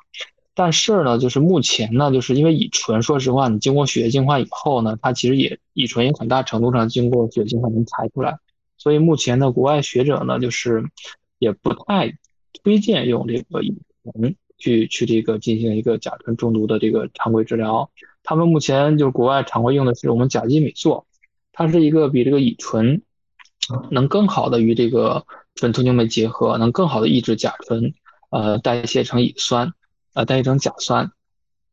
[0.55, 8.39] 但是呢，就是目前呢，就是因为乙醇，说实话，你经过血液净化以后呢，它其实也乙醇也很大程度上经过血液净化能排出来。
[8.77, 10.85] 所以目前的国外学者呢，就是
[11.39, 12.17] 也不太
[12.63, 14.37] 推荐用这个乙醇。
[14.59, 17.91] 去去这个进行一个甲醇中毒的这个常规治疗，
[18.23, 21.05] 他们目前就是国外常规用的是我们甲基米唑，
[21.53, 23.03] 它是一个比这个乙醇
[23.91, 27.93] 能更好的与这个醇脱氢酶结合，能更好的抑制甲醇
[28.31, 29.75] 呃代谢成乙酸，
[30.15, 31.13] 呃代谢成甲酸，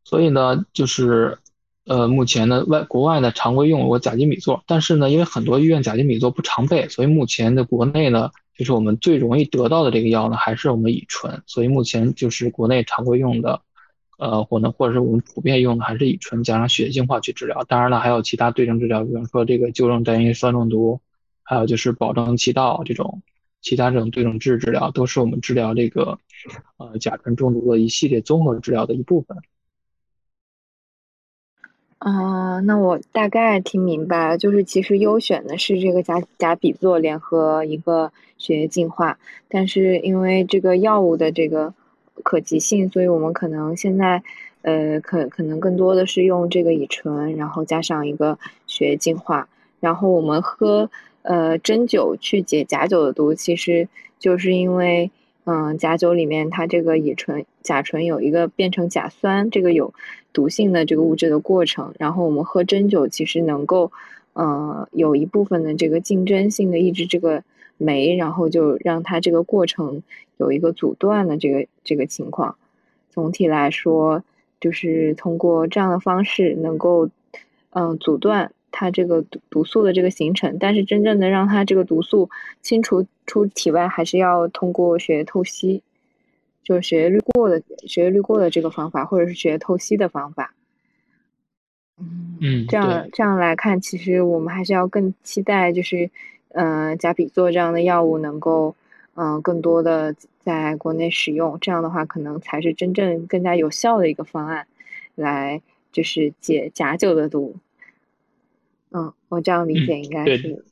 [0.04, 1.38] 所以呢就是
[1.86, 8.30] 呃目前呢外国外呢常规用我甲基米唑，但是呢因为很多医院甲基米唑不常备，所以目前的国内呢。
[8.56, 13.60] 就是我们最容易得到的这个药呢，还是我们乙醇，所以目前就是国内常规用的，
[14.16, 17.64] 呃，或呢或者是我们普遍用的还是乙醇加上血液净化去治疗。
[17.64, 21.00] 当然了，还有其他对症治疗，比方说这个纠正单一酸中毒，
[21.42, 23.22] 还有就是保证气道这种
[23.60, 26.20] 其他这种对症治治疗，都是我们治疗这个
[26.76, 29.36] 呃甲醇中毒的一系列综合治疗的一部分。
[32.04, 41.72] 啊，那我大概听明白了，就是其实优选的是这个甲甲比唑联合一个血液净化，但是因为这个药物的这个
[42.22, 44.22] 可及性，所以我们可能现在
[44.60, 49.48] 呃可可能更多的是用这个乙醇，然后加上一个血液净化，
[49.80, 50.90] 然后我们喝
[51.22, 53.88] 呃针灸去解甲酒的毒，其实
[54.18, 55.10] 就是因为。
[55.44, 59.92] 嗯，甲酒里面它这个乙醇、甲醇有一个变成甲酸，这个有
[60.32, 61.94] 毒性的这个物质的过程。
[61.98, 63.92] 然后我们喝真酒，其实能够，
[64.32, 67.42] 呃，有一部分的这个竞争性的抑制这个
[67.76, 70.02] 酶，然后就让它这个过程
[70.38, 72.56] 有一个阻断的这个这个情况。
[73.10, 74.24] 总体来说，
[74.60, 77.10] 就是通过这样的方式能够，
[77.70, 78.50] 嗯，阻断。
[78.76, 82.28] 它这个毒毒素的这个形成，但是真正的让它这个毒素
[82.60, 85.80] 清除出体外，还是要通过血液透析，
[86.64, 90.52] 就是血液滤过的血液滤过的这个方法，或者是血液透析的方法。
[92.40, 96.10] 嗯，这样这样来看，其实我们还是要更期待，就是
[96.48, 98.74] 嗯，甲比唑这样的药物能够
[99.14, 104.66] 嗯更多的在国内使用，这样的话可能才是真正更加有效的一个方案，
[105.14, 105.62] 来
[105.92, 107.54] 就是解假酒的毒。
[109.34, 110.64] 嗯，我这样理解应该是，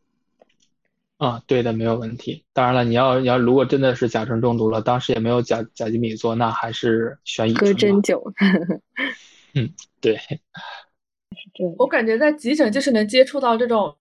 [1.16, 2.44] 啊，对的，没有问题。
[2.52, 7.68] 当然了，你要你要如果真的是甲醇中毒了，当时也没有甲甲基米唑，那还是选乙醇。
[7.68, 8.32] 喝针灸。
[9.54, 10.16] 嗯，对。
[11.34, 13.96] 是这我感觉在急诊就是能接触到这种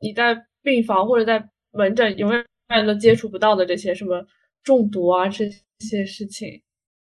[0.00, 2.46] 你在病房或者在门诊永远
[2.86, 4.26] 都接触不到的这些什么
[4.62, 6.62] 中毒啊这些事情。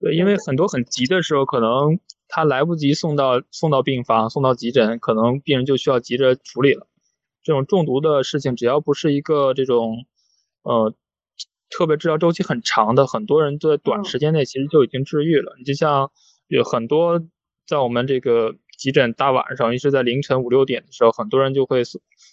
[0.01, 1.99] 对，因为很多很急的时候可能。
[2.29, 6.87] 他来不及送到送到病房，送到急诊，可能病人就需要急着处理了。
[7.43, 10.05] 这种中毒的事情，只要不是一个这种，
[10.63, 10.93] 呃，
[11.71, 15.55] 特别治疗周期很长的，很多人都在短时间内其实就已经治愈了。
[15.59, 16.11] 你就像
[16.49, 17.25] 有很多
[17.67, 21.83] 在我们这个急诊大晚上，一直在凌晨五六点的时候，很多人就会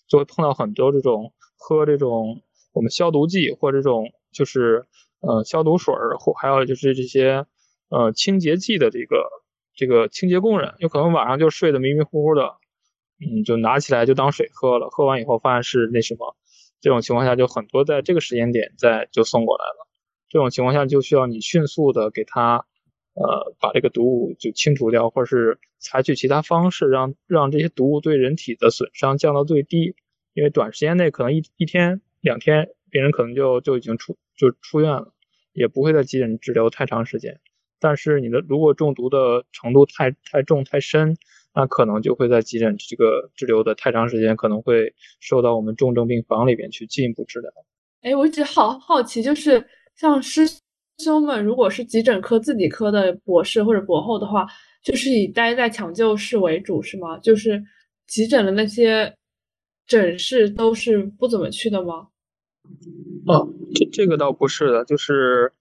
[0.10, 2.42] 就会碰到很多这种喝这种
[2.74, 4.86] 我们消毒剂或这种就是
[5.22, 7.46] 呃消毒水儿，或还有就是这些
[7.88, 9.45] 呃清洁剂的这个。
[9.76, 12.56] 这个清洁工人有可能晚上就睡得迷迷糊糊的，
[13.20, 16.36] 嗯，就拿起来就当水喝了，喝完以后发现是那什么，
[16.82, 19.88] 这种情况下就很多在这个时间点在就送过来了，
[20.30, 22.66] 这种情况下就需要你迅速的给他，
[23.14, 29.96] 呃，把这个毒物就清除掉，或者是采取其他方式让让这些毒物对人体的损伤降到最低，
[30.34, 35.14] 因为短时间内可能一一天两天病人可能就就已经出就出院了，
[35.54, 37.40] 也不会在急诊滞留太长时间。
[37.86, 41.16] 但是你的如果中毒的程度太太重太深，
[41.54, 47.52] 那可能就会在急诊这个滞留的太长时间，可能会受到我们重症病房里边去进一步治疗。
[48.02, 49.64] 哎，我一直好好奇，就是
[49.96, 50.42] 像师
[50.98, 54.48] 兄们，如果是急诊科自己科的博士或者博后的话，
[54.82, 57.20] 就是以待在抢救室为主是吗？
[57.20, 57.64] 就是
[58.08, 59.16] 急诊的那些
[59.86, 62.08] 诊室都是不怎么去的吗？
[63.28, 65.54] 哦，这这个倒不是的，就是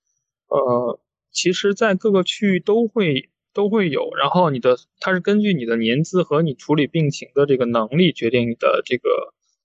[0.48, 0.98] 呃。
[1.34, 9.10] 其实，在各个区域都会都会有，然后你的它是根据你的年资和你处理病情的这个能力决定你的这个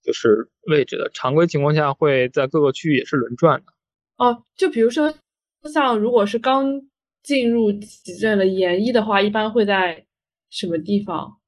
[0.02, 1.08] 就是位置的。
[1.14, 3.72] 常规情况下会在各个区域也是轮转的。
[4.16, 5.14] 哦，就比如说
[5.72, 6.82] 像如果是刚
[7.22, 10.04] 进入急诊的研一的话，一般会在
[10.50, 11.38] 什么地方？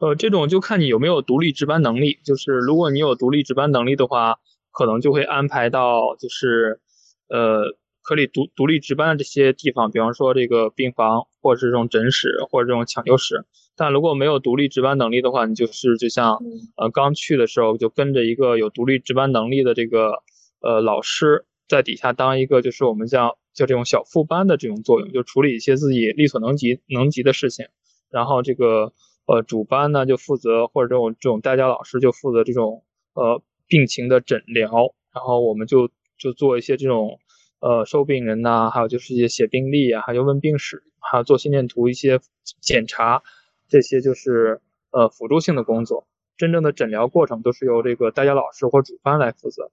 [0.00, 2.18] 呃，这种就看你有没有独立值班能力。
[2.26, 4.36] 就是如果你有独立值班能力的话，
[4.70, 6.80] 可能就会安排到就是
[7.28, 7.74] 呃。
[8.04, 13.46] 可以独独立值班的这些地方，比方说这个病房，或者是这种诊室，或者这种抢救室。
[13.74, 16.38] 但如果没有独立值班能力的话，你就是就像
[16.76, 20.22] 呃刚去的时候就跟着一个有独立值班能力的这个
[20.60, 27.66] 呃老师在底下当一个就是我们叫叫这种小副班的这种作用，就处理一些自己力所能及能及的事情。
[28.10, 28.92] 然后这个
[29.26, 32.84] 呃主班呢就负责或者这种这种代教老师就负责这种
[33.14, 37.18] 呃病情的诊疗，然后我们就就做一些这种
[37.64, 42.20] 呃收病人呐，还有就是一些写病历啊，还有问病史，还有做心电图一些
[42.60, 43.22] 检查。
[43.66, 44.60] 这些就是
[44.90, 46.06] 呃辅助性的工作，
[46.36, 49.70] 真正的诊疗过程都是由这个代教老师或主班来负责。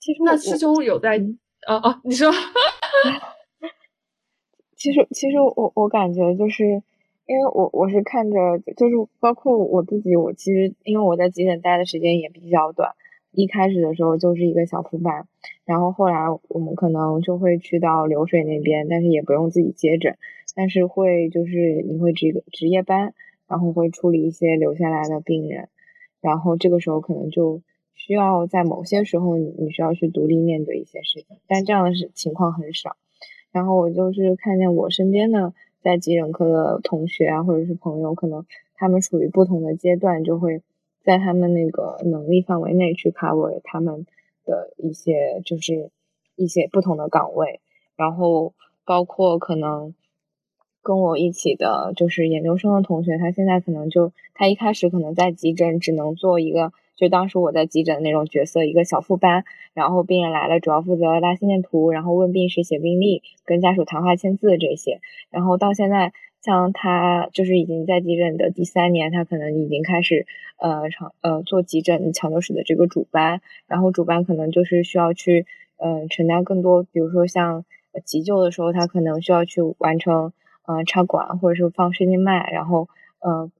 [0.00, 1.22] 其实那师兄有在
[1.66, 2.28] 啊啊，你说，
[4.74, 6.64] 其实其实我我感觉就是，
[7.26, 8.36] 因为我我是看着
[8.76, 12.96] 就是包括我自己，我其实因为我在急诊待的时间也比较短，
[13.32, 15.26] 一开始的时候就是一个小副班，
[15.64, 20.16] 然后后来我们可能就会去到流水那边，但是也不用自己接诊。
[20.56, 23.14] 但是会就是你会值值夜班，
[23.46, 25.68] 然后会处理一些留下来的病人，
[26.20, 27.62] 然后这个时候可能就
[27.94, 32.96] 需要在某些时候你你需要去独立面对一些事情，但这样的事情况很少。
[33.52, 40.62] 然后我就是看见我身边的在急诊科的同学啊，或者是朋友，可能他们处于不同的阶段，就会
[41.02, 44.06] 在他们那个能力范围内去 cover 他们
[44.44, 45.90] 的一些就是
[46.36, 47.60] 一些不同的岗位，
[47.96, 49.94] 然后包括可能。
[50.82, 59.44] 跟我一起的就是研究生的同学，他现在可能就他一开始可能在急诊只能做一个，就当时我在急诊那种角色，一个小副班，
[59.74, 65.02] 然后病人来了，主要负责拉心电图，然后问病史、写病历、跟家属谈话、签字这些。
[65.28, 70.26] 然后到现在，像他就是已经在急诊的第三年，他可能已经开始
[70.58, 77.64] 呃长呃做急诊抢救室的这个主班，然后主班可能就是需要去呃承担更多，比如说像
[78.04, 80.32] 急救的时候，他可能需要去完成。
[80.66, 82.88] 呃，插管或者是放声静脉，然后
[83.18, 83.50] 呃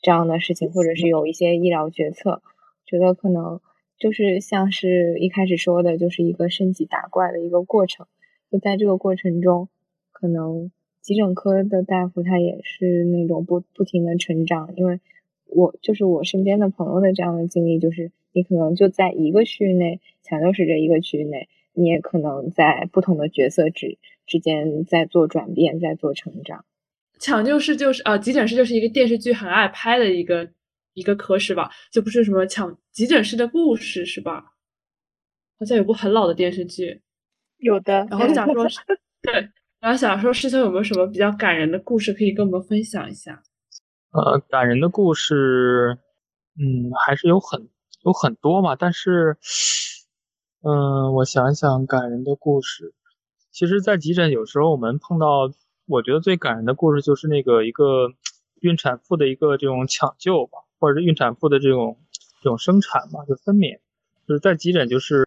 [0.00, 2.40] 这样的事情，或者是有一些医疗决策，
[2.86, 3.60] 觉得可能
[3.98, 8.06] 就是像是一开始说的，就是一个升级打怪的一个过程。
[8.48, 9.70] 就在这个过程中，
[10.12, 10.70] 可能
[11.02, 15.00] 急诊科的大夫他也是那种不不停的成长，因为
[15.46, 23.98] 我就是我身边的朋友的这样的经历，就是你可能就在一个区域内，抢救室这一个区域内，你也可能在不同的角色之。
[24.24, 26.64] 之间在做转变，在做成长。
[27.18, 30.48] 抢救室就是呃，急诊室就是一个电视剧很爱拍的一个
[30.94, 34.54] 一个科室吧，就不是什么抢急诊室的故事是吧？
[35.58, 37.02] 好像有部很老的电视剧，
[37.58, 38.06] 有的。
[38.10, 38.64] 然后想说，
[39.22, 39.48] 对，
[39.82, 43.42] 然后想说师兄有没有什么比较感人的故事可以跟我们分享一下？
[44.12, 45.98] 呃，感人的故事，
[46.56, 47.68] 嗯，还是有很
[48.04, 49.36] 有很多嘛，但是，
[50.62, 52.94] 嗯，我想想，感人的故事。
[53.50, 55.50] 其实，在急诊有时候我们碰到，
[55.86, 58.12] 我觉得最感人的故事就是那个一个
[58.60, 61.98] 孕产妇的一个这种抢救吧，或者是孕产妇的这种
[62.40, 63.80] 这种生产嘛，就分娩。
[64.32, 65.26] 是在急诊，就是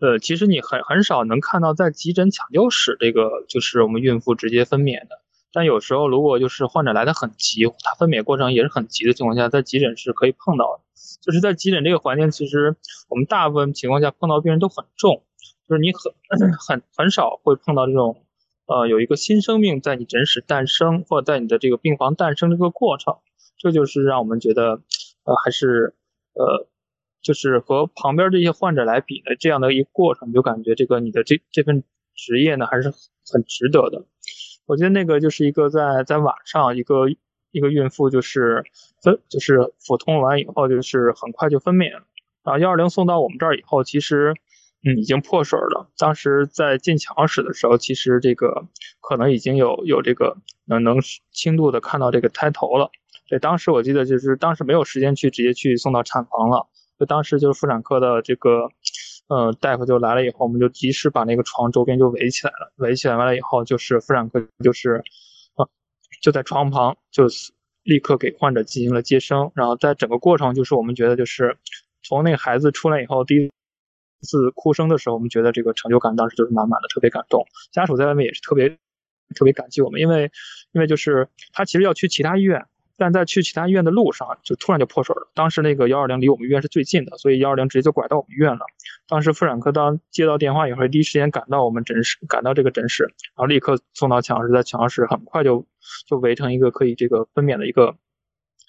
[0.00, 5.22] 呃，其实你很很少能看到在急诊抢救室这个就是我们孕妇直接分娩的。
[5.52, 10.82] 但有时候如果就是患者来的很急，他分娩过程也是很急的情况下，在急诊是可以碰到的。
[11.20, 12.74] 就是在急诊这个环境，其实
[13.08, 15.22] 我们大部分情况下碰到病人都很重。
[15.68, 18.24] 就是你很很很少会碰到这种，
[18.66, 23.16] 呃，有一个新生命在你诊室诞生，或者在你的这个病房诞生这个过程，
[23.58, 24.80] 这就是让我们觉得，
[25.24, 25.94] 呃，还是，
[26.34, 26.66] 呃，
[27.22, 34.04] 就是和旁边这些患者来比呢，这样的一个过程，就感觉这个你的这这份职业呢，还是很值得的。
[34.66, 37.08] 我觉得那个就是一个在在晚上，一个
[37.50, 38.64] 一个孕妇就是
[39.02, 42.04] 分就是腹痛完以后，就是很快就分娩了，
[42.44, 44.34] 然后幺二零送到我们这儿以后，其实。
[44.84, 45.88] 嗯，已经破水了。
[45.96, 48.66] 当时在进抢室的时候，其实这个
[49.00, 50.98] 可能已经有有这个能能
[51.30, 52.90] 轻度的看到这个胎头了。
[53.28, 56.66] 对，当时我记得就是当时没有时间去直接去送到产房了，
[57.06, 58.68] 当时就是妇产科的这个
[59.28, 62.72] 呃大夫就来了以后，我们就及时把那个床周边就围起来了。
[62.76, 65.02] 围起来完了以后，就是妇产科就是
[65.56, 65.66] 啊
[66.20, 67.26] 就在床旁就
[67.82, 69.50] 立刻给患者进行了接生。
[69.54, 71.56] 然后在整个过程就是我们觉得就是
[72.02, 73.50] 从那个孩子出来以后第一。
[74.24, 77.44] 次哭声的时候，我们觉得这个成就感当时就是满满的，特别感动。
[77.72, 78.68] 家属在外面也是特别
[79.34, 80.30] 特别感激我们，因为
[80.70, 82.64] 因为就是他其实要去其他医院，
[82.96, 85.30] 但在去其他医院的路上就突然就破水了。
[85.34, 88.60] 当时那个幺二零离我们医院是最近的，所以幺二零直接就拐到我们医院了。
[89.08, 95.66] 当时妇产科当接到电话以后，第一时间赶到我们诊室，赶到这个诊室，然后立刻送到抢救室，在抢救室很快就
[96.06, 97.96] 就围成一个可以这个分娩的一个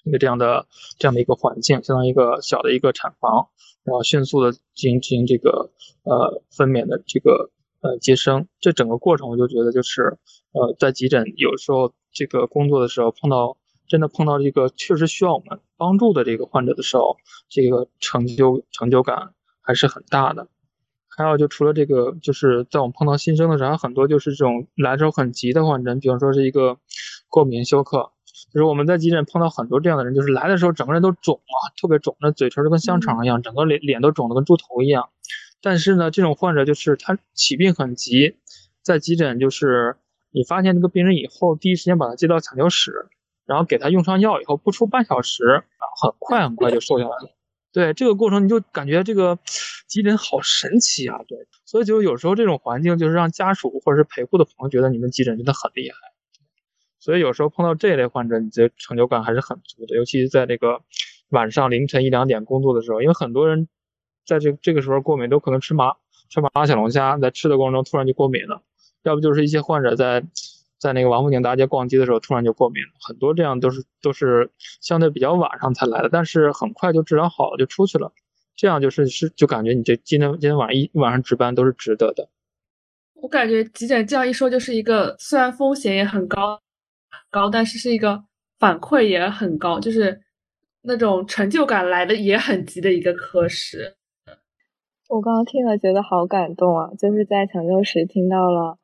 [0.04, 0.66] 一个这样的
[0.98, 3.48] 这样的一个环境，相当于一个小的一个产房。
[3.84, 5.70] 然后迅速的进行进行这个
[6.04, 7.50] 呃分娩的这个
[7.82, 8.48] 呃接生。
[8.58, 10.16] 这整个过程我就觉得就是
[10.52, 17.16] 呃在急诊有时候这个工作的时候碰到真的碰到这个确实需要我们帮助的这个患者的时候，
[17.48, 20.48] 这个成就成就感还是很大的。
[21.16, 26.76] 还有就除了这个，就是在我们碰到新生的时候，还有很多就是这种来的时候很急的患者，比方说是一个
[27.28, 28.10] 过敏休克，
[28.52, 35.08] 就是我们在急诊碰到很多这样的人，就是来的时候整个人都肿啊，特别肿，那嘴唇都跟香肠一样，整个脸脸都肿得跟猪头一样。
[35.60, 38.34] 但是呢，这种患者就是他起病很急，
[38.82, 39.96] 在急诊就是
[40.32, 43.06] 你发现这个病人以后，第一时间把他接到抢救室，
[43.46, 45.64] 然后给他用上药以后，不出半小时，
[46.00, 47.30] 很快很快就瘦下来了。
[47.72, 49.38] 对这个过程，你就感觉这个
[49.88, 51.18] 急诊好神奇啊！
[51.26, 55.96] 对，所以就有时候这种环境，就是让家属或者是陪护的朋友觉得你们急诊真的很厉害。
[57.00, 59.96] 所以有时候碰到这类患者，你的成就感还是很足的。
[59.96, 60.82] 尤其是在这个
[61.30, 63.68] 晚上凌晨一两点工作的时候，因为很多人
[64.24, 65.96] 在这这个时候过敏，都可能吃麻
[66.30, 68.62] 吃麻辣小龙虾，在吃的过程中突然就过敏了，
[69.02, 70.24] 要不就是一些患者在。
[70.84, 74.50] 在那个王府井大街逛街的时候，突然就过敏了，很多这样都是都是
[74.82, 78.12] 相对比较晚上才来的，但是很快就治疗好了就出去了，
[78.54, 82.28] 这样就是是就感觉你这今天今天晚上一晚上值班都是值得的。
[83.14, 86.60] 我感觉急诊这样一说，就是一个虽然风险也很高
[87.30, 88.22] 高，但是是一个
[88.58, 90.20] 反馈也很高，就是
[90.82, 93.96] 那种成就感来的也很急的一个科室。
[95.08, 98.76] 我刚刚听了觉得好感动啊，就是在抢救室听到了。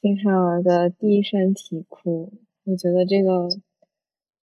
[0.00, 2.32] 新生儿的第一声啼哭，
[2.64, 3.48] 我觉得这个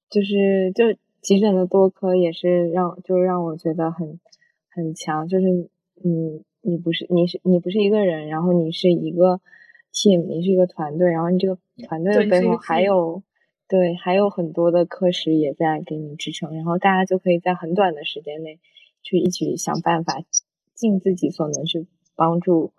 [0.10, 0.86] 就是就
[1.22, 4.20] 急诊的多科也是让就是让我觉得很
[4.70, 9.40] 很强，就是你你不是你是你不是一个人，然后你是一个
[9.94, 13.24] team，你是一个团队，然后你这个团队的背后还有
[13.70, 18.60] 对还有很多的科室也在给你支撑，然后大家就可以在很短的时间内
[19.02, 20.22] 去一起想办法，
[20.74, 22.74] 尽自己所能去帮助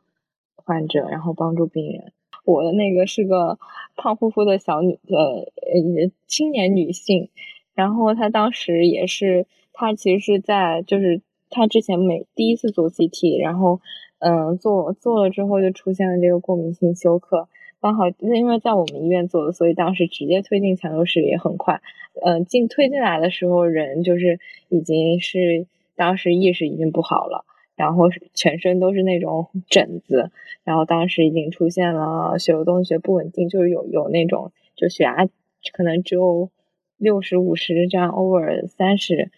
[0.56, 2.12] 患者，然后帮助病人。
[2.44, 3.58] 我的那个是个
[3.96, 7.30] 胖乎乎的小女，呃，青年女性，
[7.74, 11.20] 然后她当时也是，她其实是在，就是
[11.50, 13.80] 她之前每第一次做 CT，然后，
[14.18, 17.48] 嗯，做做了之后就出现了这个过敏性休克，
[17.80, 21.80] 刚好因为在我们医院做的，所以当时直接推进抢救室也很快，
[22.24, 24.38] 嗯，进推进来的时候人就是
[24.68, 25.66] 已经是
[25.96, 27.44] 当时意识已经不好了。
[27.76, 30.30] 然后全身都是那种 疹子，
[30.62, 35.26] 然后当时已经出现了血流动学不稳定，就是有有那种就血压
[35.72, 36.50] 可能只有
[36.96, 39.30] 六十五十这样 over 三十，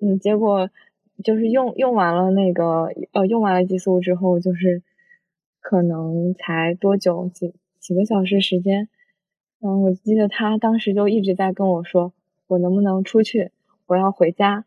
[0.00, 0.70] 嗯，结果
[1.22, 4.82] 就是用用完了那个呃用完了激素之后，就是
[5.60, 8.88] 可能才多久几几个小时时间，
[9.60, 12.12] 嗯，我记得他当时就一直在跟我说，
[12.46, 13.50] 我能不能出去，
[13.86, 14.64] 我要回家。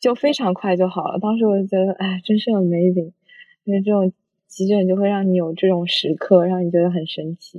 [0.00, 1.18] 就非常快就好了。
[1.18, 3.12] 当时我就觉得，哎，真是 amazing，
[3.64, 4.12] 因为这种
[4.46, 7.58] 急诊就会让你有这种时刻，让你觉得很神奇。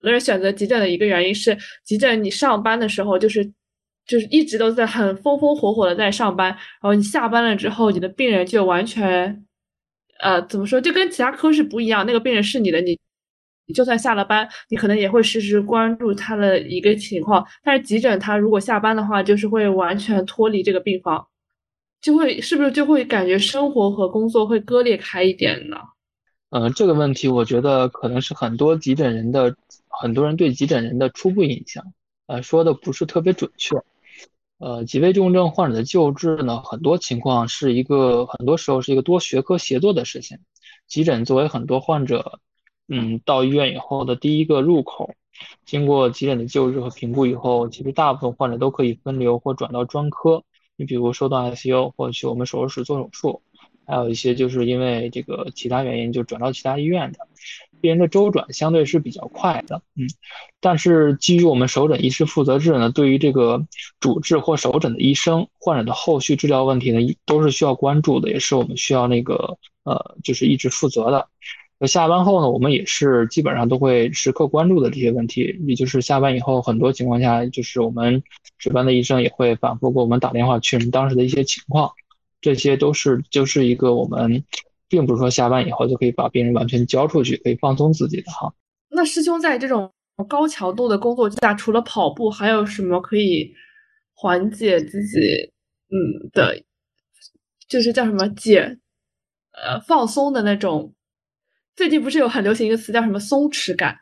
[0.00, 3.44] 有人选择急诊的一个原因是，急诊你上班的时候就是
[4.06, 9.44] 就是一直都在很风风火火的在上班，然后你下班了之后，你的病人就完全，
[10.20, 12.06] 呃，怎么说，就跟其他科室不一样。
[12.06, 12.98] 那个病人是你的，你
[13.66, 17.44] 你就算下了班，你可能也会时时关注他的一个情况。
[17.62, 21.26] 但是急诊他如果下班的话，就是会完全脱离这个病房。
[22.00, 25.76] 就会是不是就会感觉生活和工作会割裂开一点呢？
[26.50, 29.54] 嗯，这个问题我觉得可能是很多急诊人的
[29.88, 31.84] 很多人对急诊人的初步印象，
[32.26, 33.76] 呃，说的不是特别准确。
[34.58, 40.38] 呃，急危重症患者的救治呢，很多情况是一个很多时候是一个多学科协作的事情。
[40.86, 42.40] 急诊作为很多患者，
[42.88, 45.10] 嗯，到医院以后的第一个入口，
[45.64, 50.42] 经过急诊的救治和评估以后，其实大部分患者都可以分流或转到专科。
[50.78, 53.42] 你比如收到 ICU 或者去我们手术室做手术，
[53.84, 57.18] 还有一些就是因为这个其他原因就转到其他医院的，
[57.80, 60.06] 病人的周转相对是比较快的，嗯，
[60.60, 63.66] 但是基于我们首诊医师负责制呢，对于这个
[63.98, 71.28] 主治或首诊的医生，患者的后续治疗问题呢，都是需要关注的，也是我们需要那个呃，就是一直负责的。
[71.80, 78.22] 那下班后呢，我们也是基本上都会时刻关注的这些问题，也就是下班以后，很多情况下就是我们
[78.58, 81.90] 值班的医生也会反复给我们打电话确认当时的一些情况，
[82.40, 84.44] 这些都是就是一个我们
[84.88, 88.52] 并不是说下班以后就可以把病人完全交出去，可以放松自己的哈。
[88.88, 89.92] 那师兄在这种
[90.28, 93.52] 高强度的工作之下，除了跑步，还有什么可以
[94.14, 95.52] 缓解自己
[95.90, 96.62] 嗯的，
[97.68, 98.78] 就是叫什么解
[99.52, 100.92] 呃放松的那种？
[101.76, 103.96] 最近不是有很流行一个词叫什么松弛感？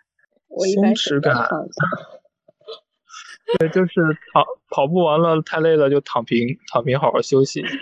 [0.48, 1.34] 松弛感，
[3.59, 4.01] 对，就是
[4.32, 7.64] 跑跑步完了太累了就躺平，躺平好好休息。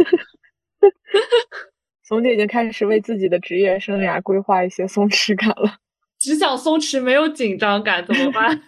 [2.06, 5.78] 冯姐已经开始为自己的职业生涯规划一些松弛感了。
[6.20, 8.62] 只想松弛，没有紧张感，怎么办？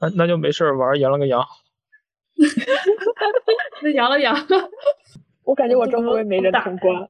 [0.00, 1.44] 那那就没事儿，玩羊了个阳。
[3.82, 4.34] 那阳了阳。
[5.42, 7.08] 我感觉我周围没人通关。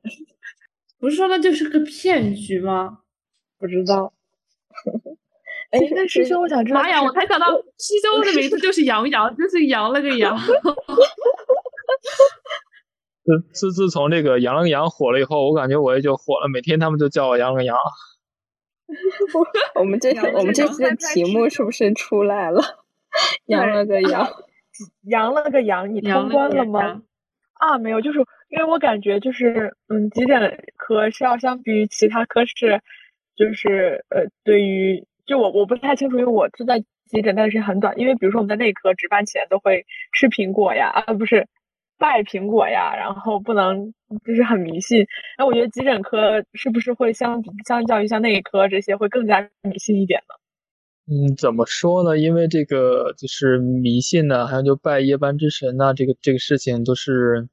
[0.98, 3.00] 不是说那就是个骗局吗？
[3.58, 4.14] 不知道。
[5.70, 6.80] 哎，那师兄，我想知道。
[6.80, 7.02] 妈呀！
[7.02, 7.46] 我才想到，
[7.78, 10.36] 师兄的名字就是杨洋，就是杨了个杨。
[13.22, 17.76] 自自自从这个杨了个杨火了以后，我感觉我也就火了，每天他们就叫我杨了个 杨。
[19.76, 22.60] 我们这我们这次的题目是不是出来了？
[23.46, 24.28] 杨了个杨，
[25.02, 27.02] 杨了个杨，你通关了吗？
[27.54, 28.18] 啊，没有，就是
[28.48, 32.80] 因为我感觉就是，嗯，急诊科是要相比于其他科室，
[33.36, 37.98] 就是呃，对于就我我不太清楚，因为我是在急诊，但是很短。
[37.98, 41.46] 因为比如说我们在内科值班前都会吃苹果呀，啊不是。
[41.98, 43.92] 拜苹果呀，然后不能
[44.24, 45.06] 就是很迷信。
[45.36, 50.34] 那我觉得急诊科是不是会相比相较于像内科这些会更加迷信一点呢？
[51.12, 52.16] 嗯，怎么说呢？
[52.16, 57.46] 因为这个就是迷信呢，还有就拜夜班之神呐，这个这个事情都是，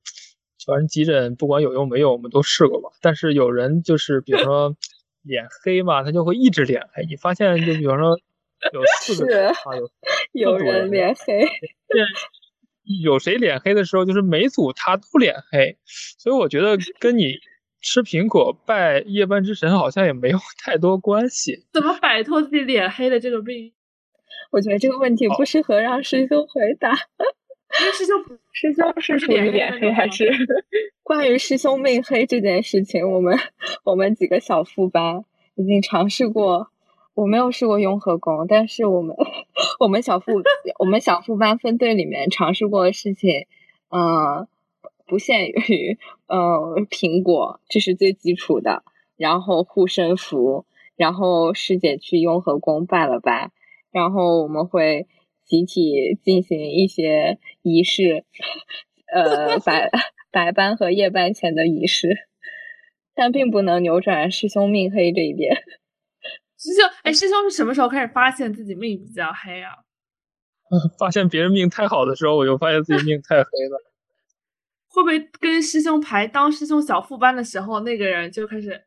[0.65, 2.87] 反正急诊不管有用没有，我们都试过吧。
[3.01, 4.77] 但是有人就是比如说
[5.27, 7.05] 脸黑嘛，他就会一直脸黑。
[7.05, 8.17] 你发现就比方说
[8.73, 9.55] 有四个啊，
[10.31, 11.45] 有有人脸黑。
[13.03, 15.77] 有谁脸黑的时候，就是每组他都脸黑，
[16.17, 17.33] 所以我觉得跟你
[17.81, 21.65] 吃苹果拜夜班之神好像也没有 太多关系。
[21.73, 23.73] 怎么摆脱自己脸黑的这个病？
[24.51, 26.95] 我觉得这个问题不适合让师兄回答。
[26.95, 30.25] 师兄，师兄是属于脸黑还是？
[31.07, 33.39] 关于师兄命黑这件事情，我们
[33.85, 35.23] 我们几个小副班
[35.55, 36.67] 已经尝试过。
[37.13, 39.15] 我没有试过雍和宫，但是我们
[39.79, 40.33] 我们小副
[40.79, 43.47] 我们小副班分队里面尝试过的事情，
[43.89, 44.49] 嗯，
[45.05, 45.97] 不限于
[46.27, 48.83] 呃苹果，这是最基础的，
[49.15, 50.65] 然后护身符，
[50.97, 53.51] 然后师姐去雍和宫拜了拜，
[53.91, 55.07] 然后我们会
[55.45, 58.25] 集体进行一些仪式，
[59.13, 59.89] 呃 白
[60.31, 62.09] 白班和夜班前的仪式，
[63.15, 65.55] 但并不能扭转师兄命黑这一点。
[66.57, 69.71] 师兄，哎，师兄是什么时候开始发现自己命比较黑啊？
[70.99, 73.83] 发现别人命太好的时候，我就发现自己命太黑了。
[74.89, 78.85] 会不会跟师兄排当师兄小副班的时候，那个人就开始？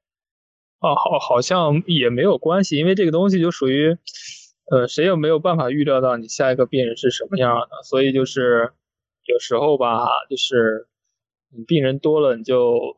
[0.80, 3.96] 哦，好，好像也没有关系，因为这个东西就属于，
[4.70, 8.72] 呃，谁也没有办法预料到你下一个病人是什么样的，所以就是
[9.26, 10.88] 有时候吧，就是
[11.56, 12.96] 你病人多了，你就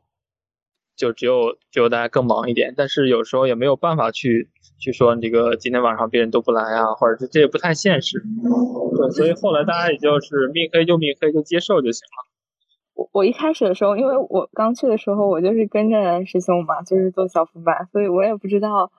[0.96, 4.48] 就只有只有大家更忙一点，但是有时候也没有办法去。
[4.82, 12.26] 去说这个今天晚上别人都不来啊，或者是这也不太现实，对，所以后来大家也就是命黑就命黑，就接受就行了。
[12.94, 18.90] 我我一开始的时候，因为我刚去的时候，我就是跟着师兄嘛，就是做小副班，所以我也不知道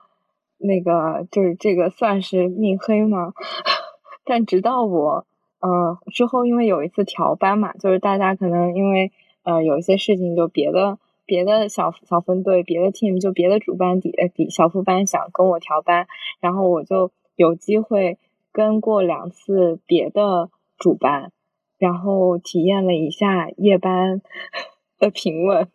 [0.56, 3.34] 那个就是这个算是命黑吗？
[4.24, 5.26] 但直到我
[5.60, 9.12] 呃之后，因为有一次调班嘛，就是大家可能因为
[9.44, 10.98] 呃有一些事情就别的。
[11.26, 16.06] 别的小小分队，别的 team 就别的主班底底小副班想跟我调班，
[16.38, 18.18] 然后我就有机会
[18.52, 21.32] 跟过两次别的主班，
[21.78, 24.20] 然后体验了一下夜班
[25.00, 25.66] 的平稳，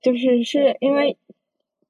[0.00, 1.16] 就是是因为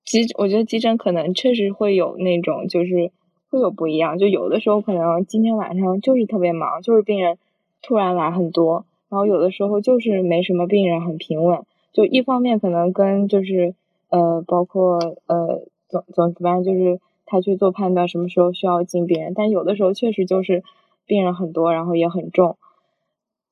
[0.03, 3.12] 急，我觉得急诊可能确实会有那种就是
[3.51, 7.36] 会有不一样，就有的时候可能今天晚上就是特别忙，就是病人
[7.82, 11.66] 突然来很多，然后有的时候就是没什么病人，很平稳。
[11.92, 13.74] 就一方面可能跟就是
[14.08, 20.64] 呃包括呃总总值班就是他去做判断什么时候需要进病人，但有的时候确实就是
[21.04, 22.56] 病人很多，然后也很重，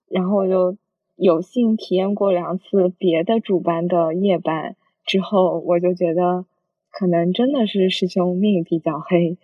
[0.08, 0.78] 然后我就
[1.16, 6.46] 有幸体验过两次别的主班的夜班之后，我就觉得
[6.90, 9.36] 可能真的是师兄命比较黑，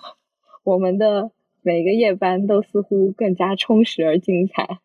[0.64, 1.30] 我们的
[1.60, 4.78] 每个夜班都似乎更加充实而精彩。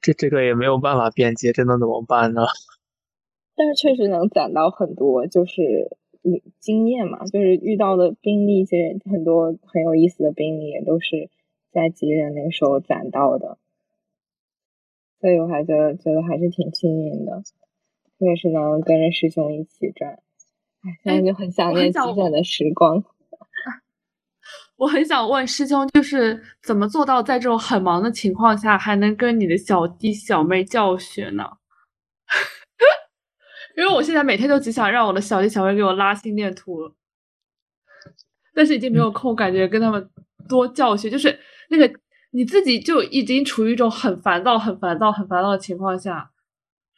[0.00, 2.42] 这这个也没有办法辩解，这能怎么办呢？
[3.56, 5.96] 但是确实能攒到很多，就是
[6.60, 11.28] 经验嘛，就是遇到的病例，其实很多很有意思的病例，也都是
[11.72, 13.58] 在急诊那个时候攒到的。
[15.20, 17.42] 所以我还觉得觉得还是挺幸运的，
[18.18, 20.20] 我也是能跟着师兄一起转。
[20.82, 23.04] 哎，现在就很想念急诊的时光。
[24.78, 31.44] 我很想问师兄，就是怎么做到在这种很忙的情况下，还能跟你的小弟小妹教学呢？
[33.76, 36.94] 因为我现在每天都只想让我的小弟小妹给我拉心电图，
[38.54, 40.08] 但是已经没有空，感觉跟他们
[40.48, 41.36] 多教学，就是
[41.70, 41.92] 那个
[42.30, 46.30] 你自己就已经处于一种很烦躁、很烦躁、很烦躁的情况下，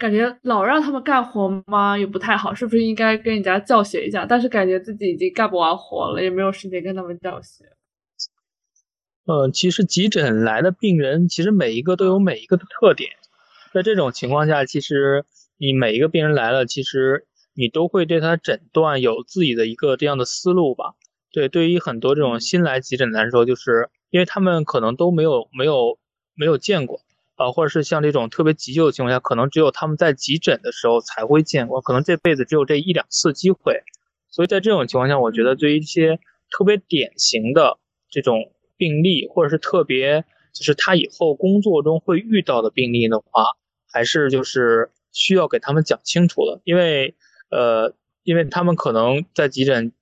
[0.01, 1.97] 感觉老让他们干活吗？
[1.97, 4.25] 也不太好，是不是应该跟人家教学一下？
[4.25, 7.67] 但是感觉自己已经干不完活了，也没有时间跟他们教学。
[9.27, 13.11] 嗯，其实急诊来的病人，其实每一个都有每一个的特点。
[13.75, 15.25] 在这种情况下，其实
[15.59, 20.95] 你每一个病人来了，其实你都会对他诊断有自己的一个这样的思路吧？
[21.31, 25.99] 对，对于很多这种新来急诊来说，就是因为他们可能都没有没有
[26.35, 27.01] 没有见过
[27.41, 33.83] 啊，或者是像这种特别急救的情况下，可能只有他们在急诊的时候才会见过，可能这辈子只有这一两次机会。
[34.29, 36.19] 所以在这种情况下，我觉得对于一些
[36.51, 37.79] 特别典型的
[38.11, 43.47] 这种病例，或者是特别就是他以后工作中会遇到的病例的话，
[43.91, 47.15] 还是就是需要给他们讲清楚的，因为
[47.51, 49.93] 呃，因为他们可能在急诊。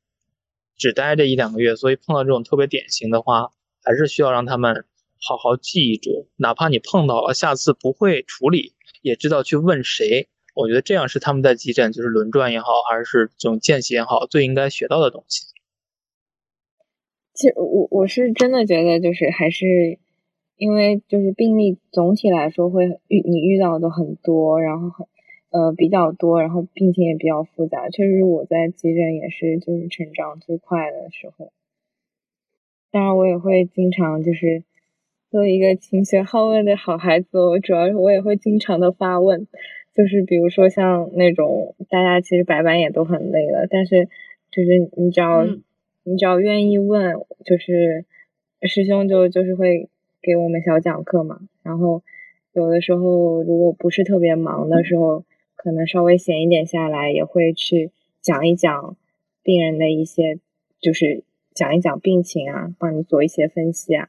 [0.81, 3.51] 只待这一两个月，所以碰到这种特别典型的话，
[3.83, 4.85] 还是需要让他们
[5.21, 6.29] 好好记住。
[6.37, 10.29] 哪怕你碰到了，下次不会处理，也知道去问谁。
[10.55, 15.47] 我觉得这样是他们在急诊，就是轮转也好，还是这种见习也好，最应该学到的东西。
[17.35, 19.99] 其实我我是真的觉得，就是还是
[20.57, 25.07] 因为就是病例总体来说会遇你遇到的很多，然后很。
[25.51, 31.55] 呃，比较多，然后病情也比较复杂，确实我在急诊也是就是成长最快的时候。
[32.91, 34.63] 当然，我也会经常就是
[35.31, 39.47] 作为一个勤学好问的好孩子，我主要是我也会经常的发问，
[39.95, 44.09] 就是比如说像那种大家其实白班也都很累了，但是
[44.51, 45.45] 就是你只要
[46.05, 47.15] 你只要愿意问，
[47.45, 48.05] 就是
[48.63, 49.89] 师兄就就是会
[50.23, 52.03] 给我们小讲课嘛，然后
[52.53, 55.25] 有的时候如果不是特别忙的时候。
[55.61, 57.91] 可能稍微闲一点下来，也会去
[58.23, 58.97] 讲一讲
[59.43, 60.39] 病人的一些，
[60.81, 64.09] 就是讲一讲病情啊，帮你做一些分析啊。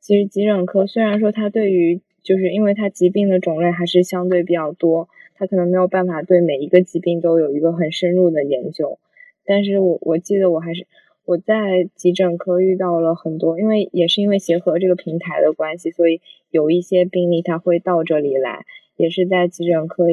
[0.00, 8.98] 其实急诊科虽然说它对于，就是因为它疾病的种类还是相对比较多，它可能没有办法对每一个疾病都有一个很深入的研究。
[9.44, 10.86] 但是我我记得我还是
[11.24, 16.20] 我在急诊科遇到了很多，因为也是因为协和这个平台的关系，所以
[16.50, 18.64] 有一些病例他会到这里来，
[18.96, 20.06] 也是在急诊科。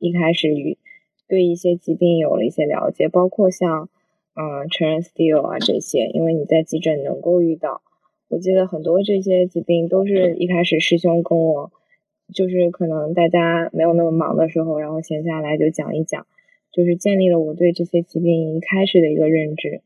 [0.00, 0.76] 一开始与
[1.28, 3.88] 对一些疾病有了一些了解，包括像
[4.34, 7.80] 嗯成人 steel 啊这些，因为你在急诊能够遇到。
[8.28, 11.70] 我记得很多这些疾病都是一开始师兄跟我，
[12.34, 16.26] 就是可能大家没有那么忙的时候，然后闲下来就讲一讲，
[16.72, 19.80] 就是建立了我对这些疾病一开始的一个认知。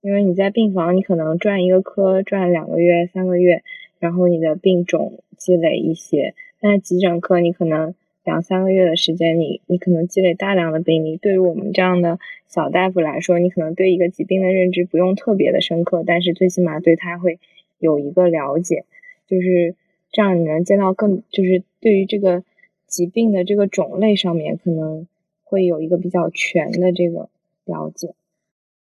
[0.00, 3.62] 因为你在病房，你可能转一个科转两个月、三个月，
[3.98, 7.94] 然后你的病种积累一些，但是急诊科你可能。
[8.22, 11.16] 两三个月的时间，你你可能积累大量的病例。
[11.16, 12.18] 对于我们这样的
[12.48, 17.38] 小大夫来说，你可能对一个疾病的认知不用特别的深刻，但是最起码对他会
[17.80, 18.84] 有一个了解，
[19.26, 19.74] 就是
[20.12, 22.44] 这样你能见到更，就是对于这个
[22.86, 25.08] 疾病的这个种类上面可能
[25.42, 27.28] 会有一个比较全的这个
[27.64, 28.14] 了解。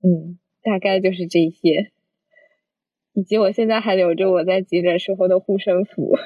[0.02, 1.92] 嗯，大概就是这些，
[3.12, 6.16] 以及我现在还留着我在急诊时候的护身符。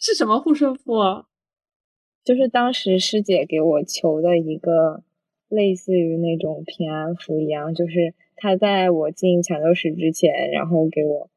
[0.00, 0.92] 是什么护身符？
[2.24, 5.02] 就是当时师姐给我求的一个，
[5.48, 11.28] 类似于那种平安符一样，就是他在我进抢救室之前，然后给我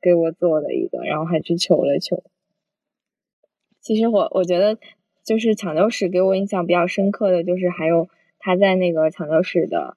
[0.00, 2.22] 给我做了一个，然后还去求了求。
[3.80, 4.78] 其实我我觉得，
[5.24, 8.08] 就是抢救室给我印象比较深刻的就是还有
[8.38, 9.96] 他在那个抢救室的，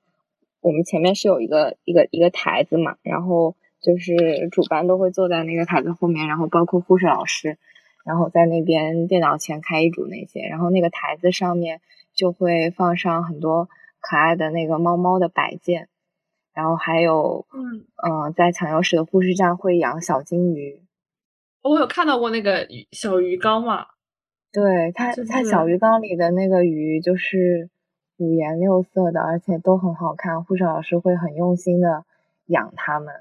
[0.61, 3.55] 我们前面是有一个一个一个台子嘛，然后。
[3.81, 7.57] 就是主班都会坐在那个台子后面，然后包括护士老师，
[8.03, 11.79] 然后在那边电脑前开一组那些，然后那个台子上面
[12.13, 13.69] 就会放上很多
[13.99, 15.89] 可爱的那个猫猫的摆件，
[16.53, 20.81] 然后还有，嗯嗯，在抢救室的护士站会养小金鱼，
[21.61, 23.87] 我有看到过那个小鱼缸嘛，
[24.51, 27.69] 对它它小鱼缸里的那个鱼就是
[28.17, 32.05] 五颜六色的，而且都很好看，护士老师会很用心的
[32.47, 33.13] 养它们。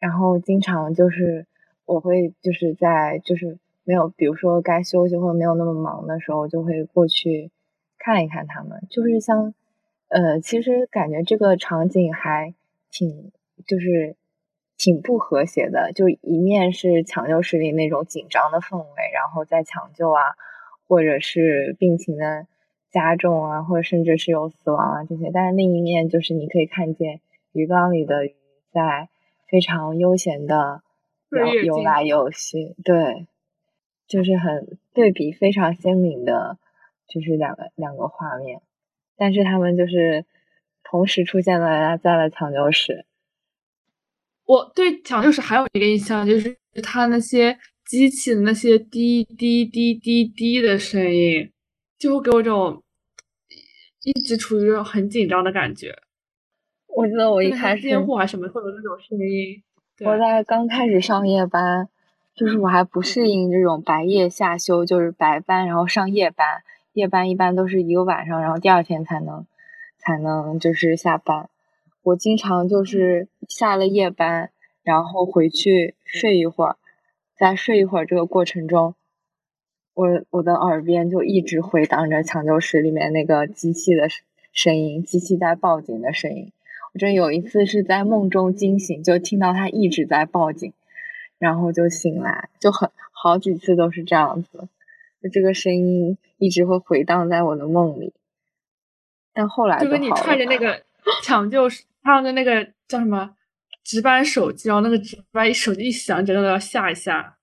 [0.00, 1.46] 然后经常就是
[1.86, 7.50] 我会就是在就是没有比如说该休息或者没有那么忙的时候，就会过去
[7.98, 8.86] 看一看它们。
[8.90, 9.54] 就是像
[10.14, 12.54] 呃，其实感觉这个场景还
[12.90, 13.32] 挺
[13.66, 14.16] 就是
[14.78, 15.92] 挺不和谐的。
[15.92, 20.20] 就一面是抢救室里那种紧张的氛围，然后在抢救啊，
[20.86, 22.46] 或者是病情的
[22.90, 25.30] 加重啊，或者甚至是有死亡啊这些。
[25.32, 27.20] 但是另一面就是你可以看见
[27.52, 28.34] 鱼缸里的鱼
[28.72, 29.08] 在。
[29.46, 30.82] 非常悠闲的
[31.30, 33.28] 游游来游去，对，
[34.08, 36.58] 就是很对比非常鲜明的，
[37.06, 38.62] 就是两个两个画面，
[39.16, 40.24] 但是他们就是
[40.82, 43.06] 同时出现了在了抢救室。
[44.46, 51.50] 我对抢救室还有一个印象，就是他那些机器的那些滴滴滴滴滴的声音，
[51.98, 52.82] 就会给我这种
[54.02, 55.96] 一直处于这种很紧张的感觉。
[56.88, 59.62] 我记得我一开始监护还是什么会有那种声音。
[60.00, 61.88] 我在刚开始上夜班，
[62.34, 66.62] 就是我还不适应这种白夜下休，就是白班然后上夜班，
[66.94, 69.46] 夜班一般都是一个晚上，然后第二天才能
[69.98, 71.50] 才能就是下班。
[72.02, 74.50] 我经常就是下了夜班，
[74.82, 76.76] 然后回去睡一会儿，
[77.36, 78.94] 在睡一会儿这个过程中，
[79.94, 84.08] 我我的耳边就一直回荡着抢救室里面那个机器的
[84.52, 86.52] 声音，机器在报警的声音。
[86.92, 90.72] 我这有一次是在梦中惊醒，就听到他一直在报警，
[91.38, 94.68] 然后就醒来，就很好几次都是这样子，
[95.20, 98.12] 就这个声音一直会回荡在我的梦里。
[99.32, 100.82] 但后来就跟你揣着那个
[101.22, 101.68] 抢救
[102.02, 103.34] 他的那个叫什么
[103.82, 107.36] 值班手机，然后那个值班手机一响，整个都要吓一吓，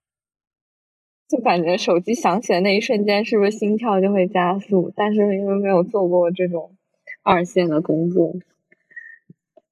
[1.27, 4.93] 就感觉手机响起的那一瞬间，是不是心跳就会加速？
[4.95, 6.75] 但是因为没有做过这种
[7.23, 8.33] 二线的工作。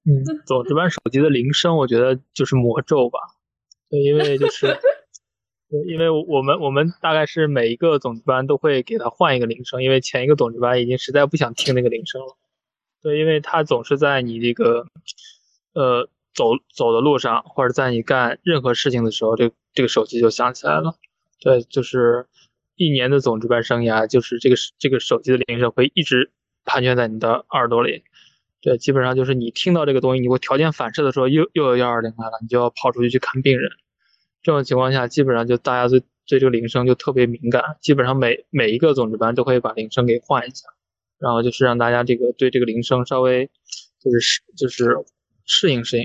[0.04, 3.18] 嗯，总值班手机的铃声，我觉得就是魔咒吧。
[3.88, 4.78] 对，因为就是，
[5.70, 12.36] 对，因为我们我们大概是每一个总值班都会给他换一个铃声，因为前一个总值班已经实在不想听那个铃声了。
[13.02, 14.86] 对，因为他总是在你这个，
[15.72, 20.96] 呃，走走的路上，或者在你干任何事情的时候，这这个手机就响起来了。
[21.38, 22.26] 对，就是
[22.74, 26.32] 一年的总值班生涯，就是这个这个手机的铃声会一直
[26.64, 28.02] 盘旋在你的耳朵里。
[28.60, 33.70] 对，基本上就是你听到这个东西，你会条件反射的时候又又有幺二零来了，你就要跑出去去看病人。
[34.42, 40.68] 这种情况下，基本上就大家对对这个铃声就特别敏感，基本上每每一个总值班都会把铃声给换一下，
[41.18, 43.50] 然后就是让大家这个对这个铃声稍微
[44.00, 44.96] 就是适就是
[45.44, 46.04] 适应适应。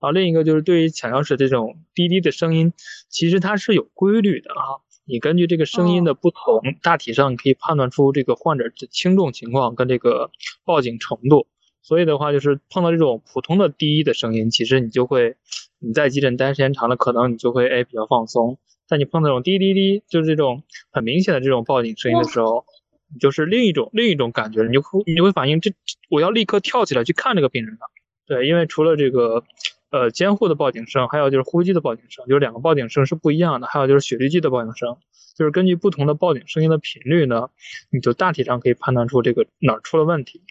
[0.00, 2.72] 然后另一个就是对于抢钥匙这种滴滴的声音，
[3.08, 10.30] 其实它是有规律的啊，你根据这个声音的不同，大体上你可以判断出这个患者的轻重情况跟这个
[10.64, 11.46] 报警程度。
[11.82, 15.36] 所以的话，就是碰到这种普通的滴滴的声音，其实你就会，
[15.80, 18.58] 你在急诊待时间长了，可能你就会哎比较放松。
[18.88, 22.64] 但你碰到这种滴滴滴，就是这种很明显的这种报警声音的时候，
[23.12, 25.72] 你就是另一种另一种感觉，你就会你就会反应这
[26.08, 27.80] 我要立刻跳起来去看这个病人了。
[28.26, 29.44] 对，因为除了这个
[29.90, 33.66] 呃监护的报警声，还有就是呼吸机的报警声，就是两个报警声是不一样的。
[33.66, 34.96] 还有就是血滤机的报警声，
[35.36, 37.48] 就是根据不同的报警声音的频率呢，
[37.90, 40.42] 你就大体上可以判断出这个哪儿出了问题。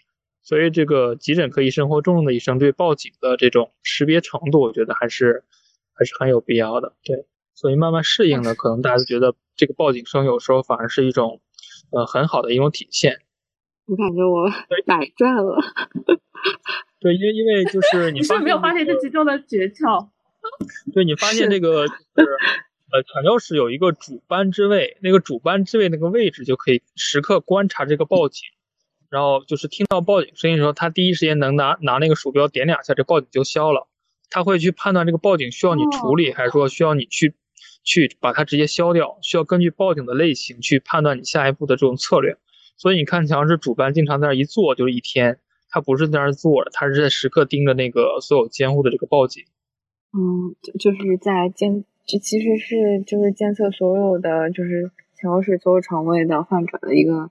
[0.42, 5.44] 所以，这个急诊科医生或重症的医生对报警的这种识别程度，我觉得还是
[5.92, 6.94] 还是很有必要的。
[7.04, 11.40] 对，所以慢慢适应呢，可能大家觉得这个报警声有时候反而是一种
[11.90, 13.20] 呃很好的一种体现。
[13.86, 14.48] 我感觉我
[14.86, 15.56] 百转了。
[17.00, 20.08] 对，因为因为就是你是没有发现这其中的诀窍。
[20.94, 22.28] 对你发现这个就是
[22.90, 28.48] 呃抢救室有一个主班之位，那个主班之位那个位置就可以时刻观察这个报警。
[29.10, 33.88] 然后就是听到报警声音的时候，他第一时间能拿拿那个鼠标点两下，这报警就消了。
[34.30, 37.34] 他会去判断这个报警需要你处理，还是说需要你去
[37.82, 39.18] 去把它直接消掉。
[39.20, 42.36] 需要根据报警的类型去判断你下一步的这种策略。
[42.76, 49.42] 所以你看，像是主办经常在那一坐就是一天，他不是在那儿坐着，他是在时刻盯着那个所有监护的这个报警。
[50.12, 57.28] 嗯，就就是在监，这其实是就是监测所有的就是抢救室所有床位的患者的一个。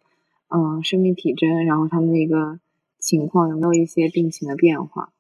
[0.50, 2.60] 嗯，生命体征，然后他们的一个
[3.00, 5.12] 情况有没有一些病情的变化？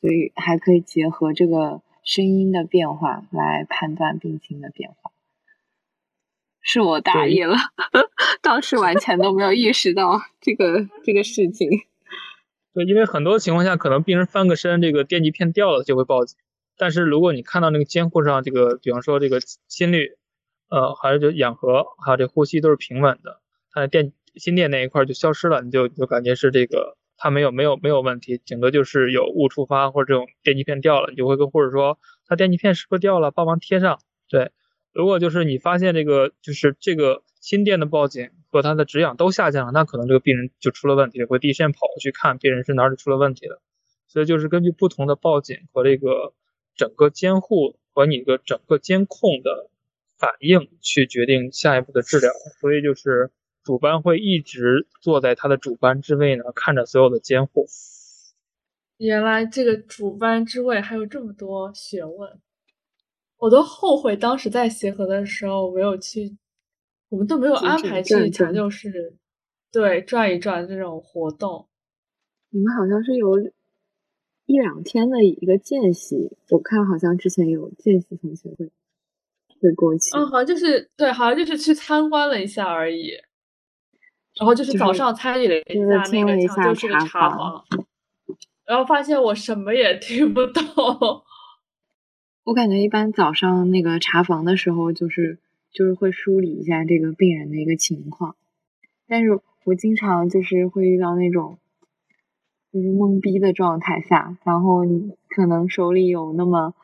[0.00, 5.10] 所以还可以结合这个声音的变化来判断病情的变化。
[6.62, 7.56] 是我大意了，
[8.42, 11.68] 当时完全都没有意识到这个这个事情。
[12.72, 16.38] 对，因为很多情况下，可能病人翻个身，这个电极片掉了就会报警。
[16.76, 20.16] 但是如果你看到那个监护上，这个比方说这个心率，
[20.68, 23.40] 呃，还有就氧合，还有这呼吸都是平稳的。
[23.72, 34.00] 它的电心电那一块就消失了，你就就感觉是这个它没有没有没有问题，整个就是有误触发或者这种电极片掉了，你就会跟护士说，它电极片是不是掉了，帮忙贴上。
[34.28, 34.50] 对，
[34.92, 43.60] 如果就是你发现这个就是这个心电的报警和它的止氧都下降了，那可能这个病人就出了问题，会第一时间跑过去看病人是哪里出了问题了。
[44.08, 46.32] 所以就是根据不同的报警和这个
[46.74, 49.68] 整个监护和你的整个监控的
[50.18, 52.30] 反应去决定下一步的治疗。
[52.60, 53.30] 所以就是。
[53.62, 57.66] 主班会一直坐在他的主班之位呢，看着所有的监护。
[58.96, 62.38] 原来这个主班之位还有这么多学问，
[63.38, 66.36] 我都后悔当时在协和的时候没有去，
[67.08, 69.14] 我们都没有安排去抢救室，
[69.72, 71.66] 对转一转这种活动。
[72.50, 73.38] 你们好像是有
[74.46, 78.70] 一两天的一个间隙，我看好像之前有见习同学会。
[79.62, 80.16] 会过去。
[80.16, 83.12] 嗯，好像就是对，好像就是去参观了一下而已。
[84.40, 87.62] 然后就是早上参与了一下那个抢救室的查房，
[88.64, 90.64] 然后发现我什么也听不懂。
[92.44, 95.38] 我感觉一般早上那个查房的时候，就是
[95.70, 98.34] 就是会梳理一下这个病人的一个情况，
[99.06, 101.58] 但是我经常就是会遇到那种
[102.72, 106.74] 就是懵逼的状态下，然后你可能手里有那么。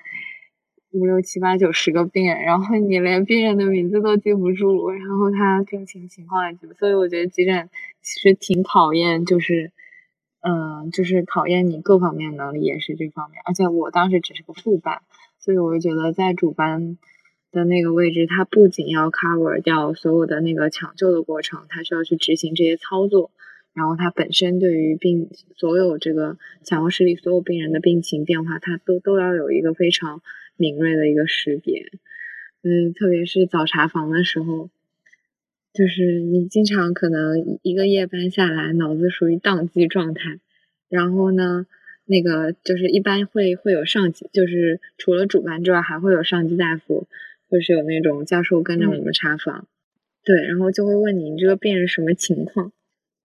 [0.97, 7.69] 五六七八九十个病人，然后你连病人的名字都记不住，然后他病情情况也记不，所以我觉得急诊
[8.01, 9.73] 其实挺考验，就是，
[10.41, 13.43] 嗯，就是考验你各方面能力也是这方面。
[13.45, 15.03] 而且我当时只是个副班，
[15.39, 16.97] 所以我就觉得在主班
[17.53, 23.31] 的那个位置，他不仅要 cover 掉所有的那个抢救的过程，他需要去执行这些操作，
[23.77, 30.21] 然后他本身对于病所有这个抢救室里所有病人的病情变化，他都都要有一个非常。
[30.59, 31.85] 敏锐的一个识别，
[32.63, 34.71] 嗯，特别是早查房的时候，
[35.75, 40.39] 就是你经常可能一个夜班下来，脑子属于宕机状态，
[40.89, 41.67] 然后呢，
[42.07, 47.07] 那个就是一般会会有上级，就是除了主班之外，还会有上级大夫，
[47.51, 49.69] 或是有那种教授跟着我们查房，
[50.25, 52.73] 对，然后就会问你这个病人什么情况，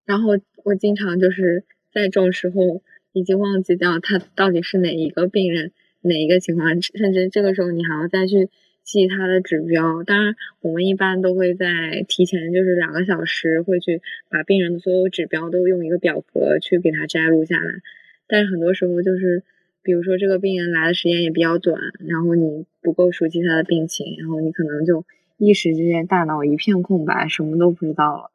[0.05, 0.31] 然后
[0.63, 2.81] 我经常就是在这种时候
[3.13, 5.71] 已经忘记掉他到底是哪一个病人。
[6.03, 8.49] 哪一个情况，甚至这个时候你还要再去
[8.83, 10.01] 记他的指标。
[10.01, 17.83] 当然，我们一般都会在提前，就是两个小时会去把病人的所有指标都用一个表格去给他摘录下来。
[18.27, 19.43] 但是很多时候就是，
[19.83, 25.05] 比如说这个病人来的时间也比较短，然后你不够熟悉他的病情，然后你可能就
[25.37, 28.31] 一时之间大脑一片空白，什么都不知道了。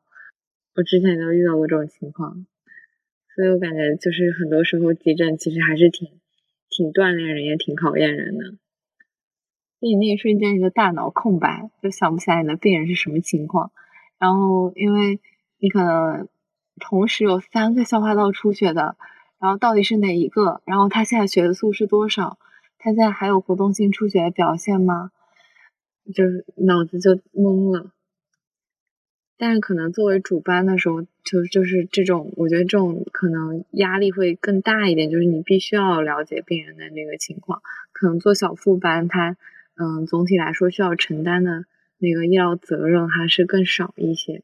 [0.77, 2.47] 我之前都遇到过这种情况，
[3.35, 6.09] 所以我感觉就是很多时候急诊其实还是挺。
[6.69, 8.45] 挺锻炼人，也挺考验人的。
[9.79, 13.71] 你那一瞬间，你的大脑空白，就想不起来你的病人是什么情况。
[14.19, 15.19] 然后，因为
[15.59, 16.29] 你可能
[16.79, 18.97] 同时有三个消化道出血的，
[19.39, 20.61] 然后到底是哪一个？
[20.67, 22.39] 然后他现在血素是多少？
[22.77, 25.13] 他现在还有活动性出血的表现吗？
[26.15, 27.91] 就是脑子就懵了。
[29.39, 37.61] 但是可能作为主班的时候，就就是这种，我觉得这种可能压力会更大一点，就是你必须要了解病人的那个情况。
[37.93, 39.37] 可能做小副班，他
[39.77, 41.65] 嗯，总体来说需要承担的
[41.99, 44.43] 那个医疗责任还是更少一些。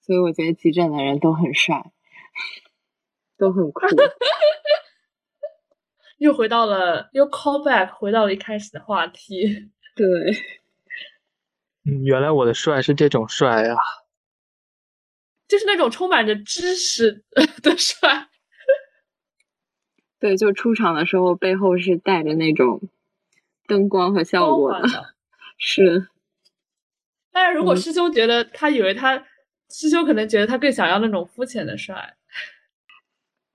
[0.00, 1.90] 所以我觉得急诊的人都很帅，
[3.36, 3.86] 都很酷。
[6.18, 9.70] 又回到了，又 call back 回到了一开始的话题。
[9.96, 10.06] 对。
[11.84, 13.74] 嗯，原来我的帅是这种帅呀，
[15.48, 17.24] 就是那种充满着知识
[17.62, 18.28] 的 帅。
[20.20, 22.80] 对，就出场的时候背后是带着那种
[23.66, 25.14] 灯光和效果的，
[25.58, 26.06] 是。
[27.32, 29.26] 但是如果师兄觉得他以为他
[29.68, 32.14] 师兄可能觉得他更想要那种肤浅的帅，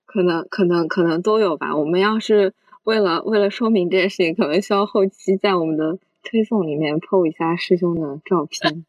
[0.06, 1.74] 可能可能可能都有吧。
[1.78, 2.54] 我们要是
[2.84, 5.98] 为了为了说明这件事情，可能需要后期在我们的。
[6.30, 8.86] 推送里面 PO 一下师兄的照片，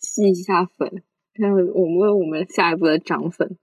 [0.00, 1.04] 吸一下粉，
[1.34, 3.56] 然后我们为我们下一步的涨粉。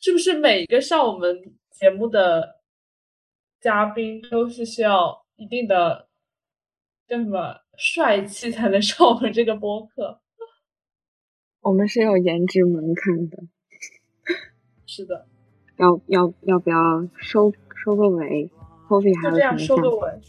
[0.00, 2.60] 是不是每一个上我们节目的
[3.60, 6.08] 嘉宾都是需要一定的
[7.08, 10.20] 叫什么帅气才能上我们这个播客？
[11.62, 13.42] 我们是有颜值门槛的。
[14.86, 15.26] 是的。
[15.76, 18.48] 要要要不要收收个尾？
[18.88, 20.20] 就这样收个尾，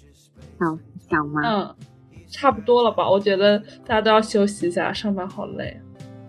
[0.60, 0.80] 想
[1.10, 1.42] 想吗？
[1.44, 1.76] 嗯，
[2.28, 3.10] 差不多了吧？
[3.10, 5.80] 我觉得大家都要休息一下，上班好累。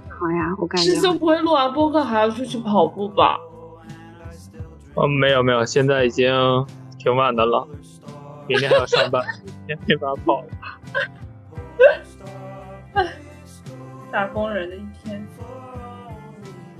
[0.08, 3.38] 好呀，我感觉师兄不会录完播客还要出去跑步吧？
[4.94, 6.32] 嗯，没有没有，现在已经
[6.98, 7.68] 挺晚的了，
[8.48, 9.22] 明天还要上班，
[9.66, 10.48] 明天没法跑了。
[14.10, 15.26] 打工人的一天。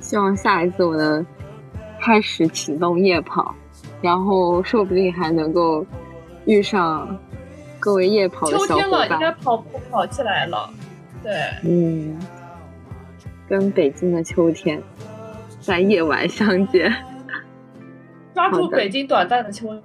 [0.00, 1.26] 希望下一次我能
[2.00, 3.54] 开始启动夜跑。
[4.06, 5.84] 然后说不定还能够
[6.44, 7.18] 遇上
[7.80, 8.68] 各位夜跑的小伙伴。
[8.68, 10.70] 秋天了，应该跑步跑起来了。
[11.24, 11.32] 对，
[11.64, 12.16] 嗯，
[13.48, 14.80] 跟北京的秋天
[15.58, 16.94] 在夜晚相见。
[18.32, 19.76] 抓住北京短暂的秋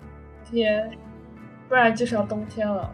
[0.46, 0.92] 天，
[1.68, 2.94] 不然就是要冬天了。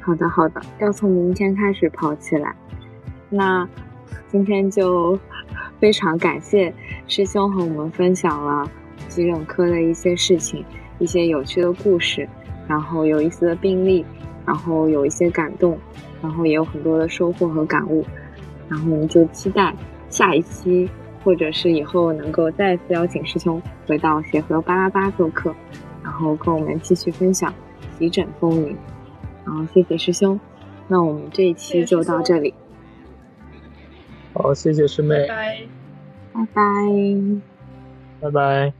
[0.00, 2.56] 好的，好的，要从明天开始跑起来。
[3.28, 3.68] 那
[4.30, 5.18] 今天就
[5.78, 6.72] 非常感谢
[7.06, 8.66] 师兄和我们分享了。
[9.14, 10.64] 急诊科的一些事情，
[10.98, 12.28] 一些有趣的故事，
[12.66, 14.04] 然后有意思的病例，
[14.46, 15.78] 然后有一些感动，
[16.22, 18.04] 然后也有很多的收获和感悟，
[18.68, 19.74] 然后我们就期待
[20.08, 20.88] 下一期，
[21.22, 25.54] 或者是以后能够再次邀请师兄回到协和八八八做客。
[26.02, 27.54] 然后跟我们继续分享
[27.96, 28.76] 急诊风云。
[29.44, 30.38] 然后谢谢师兄，
[30.88, 32.52] 那我们这一期就到这里。
[34.34, 35.68] 好，谢谢师妹，拜
[36.32, 36.62] 拜拜，
[38.20, 38.72] 拜拜。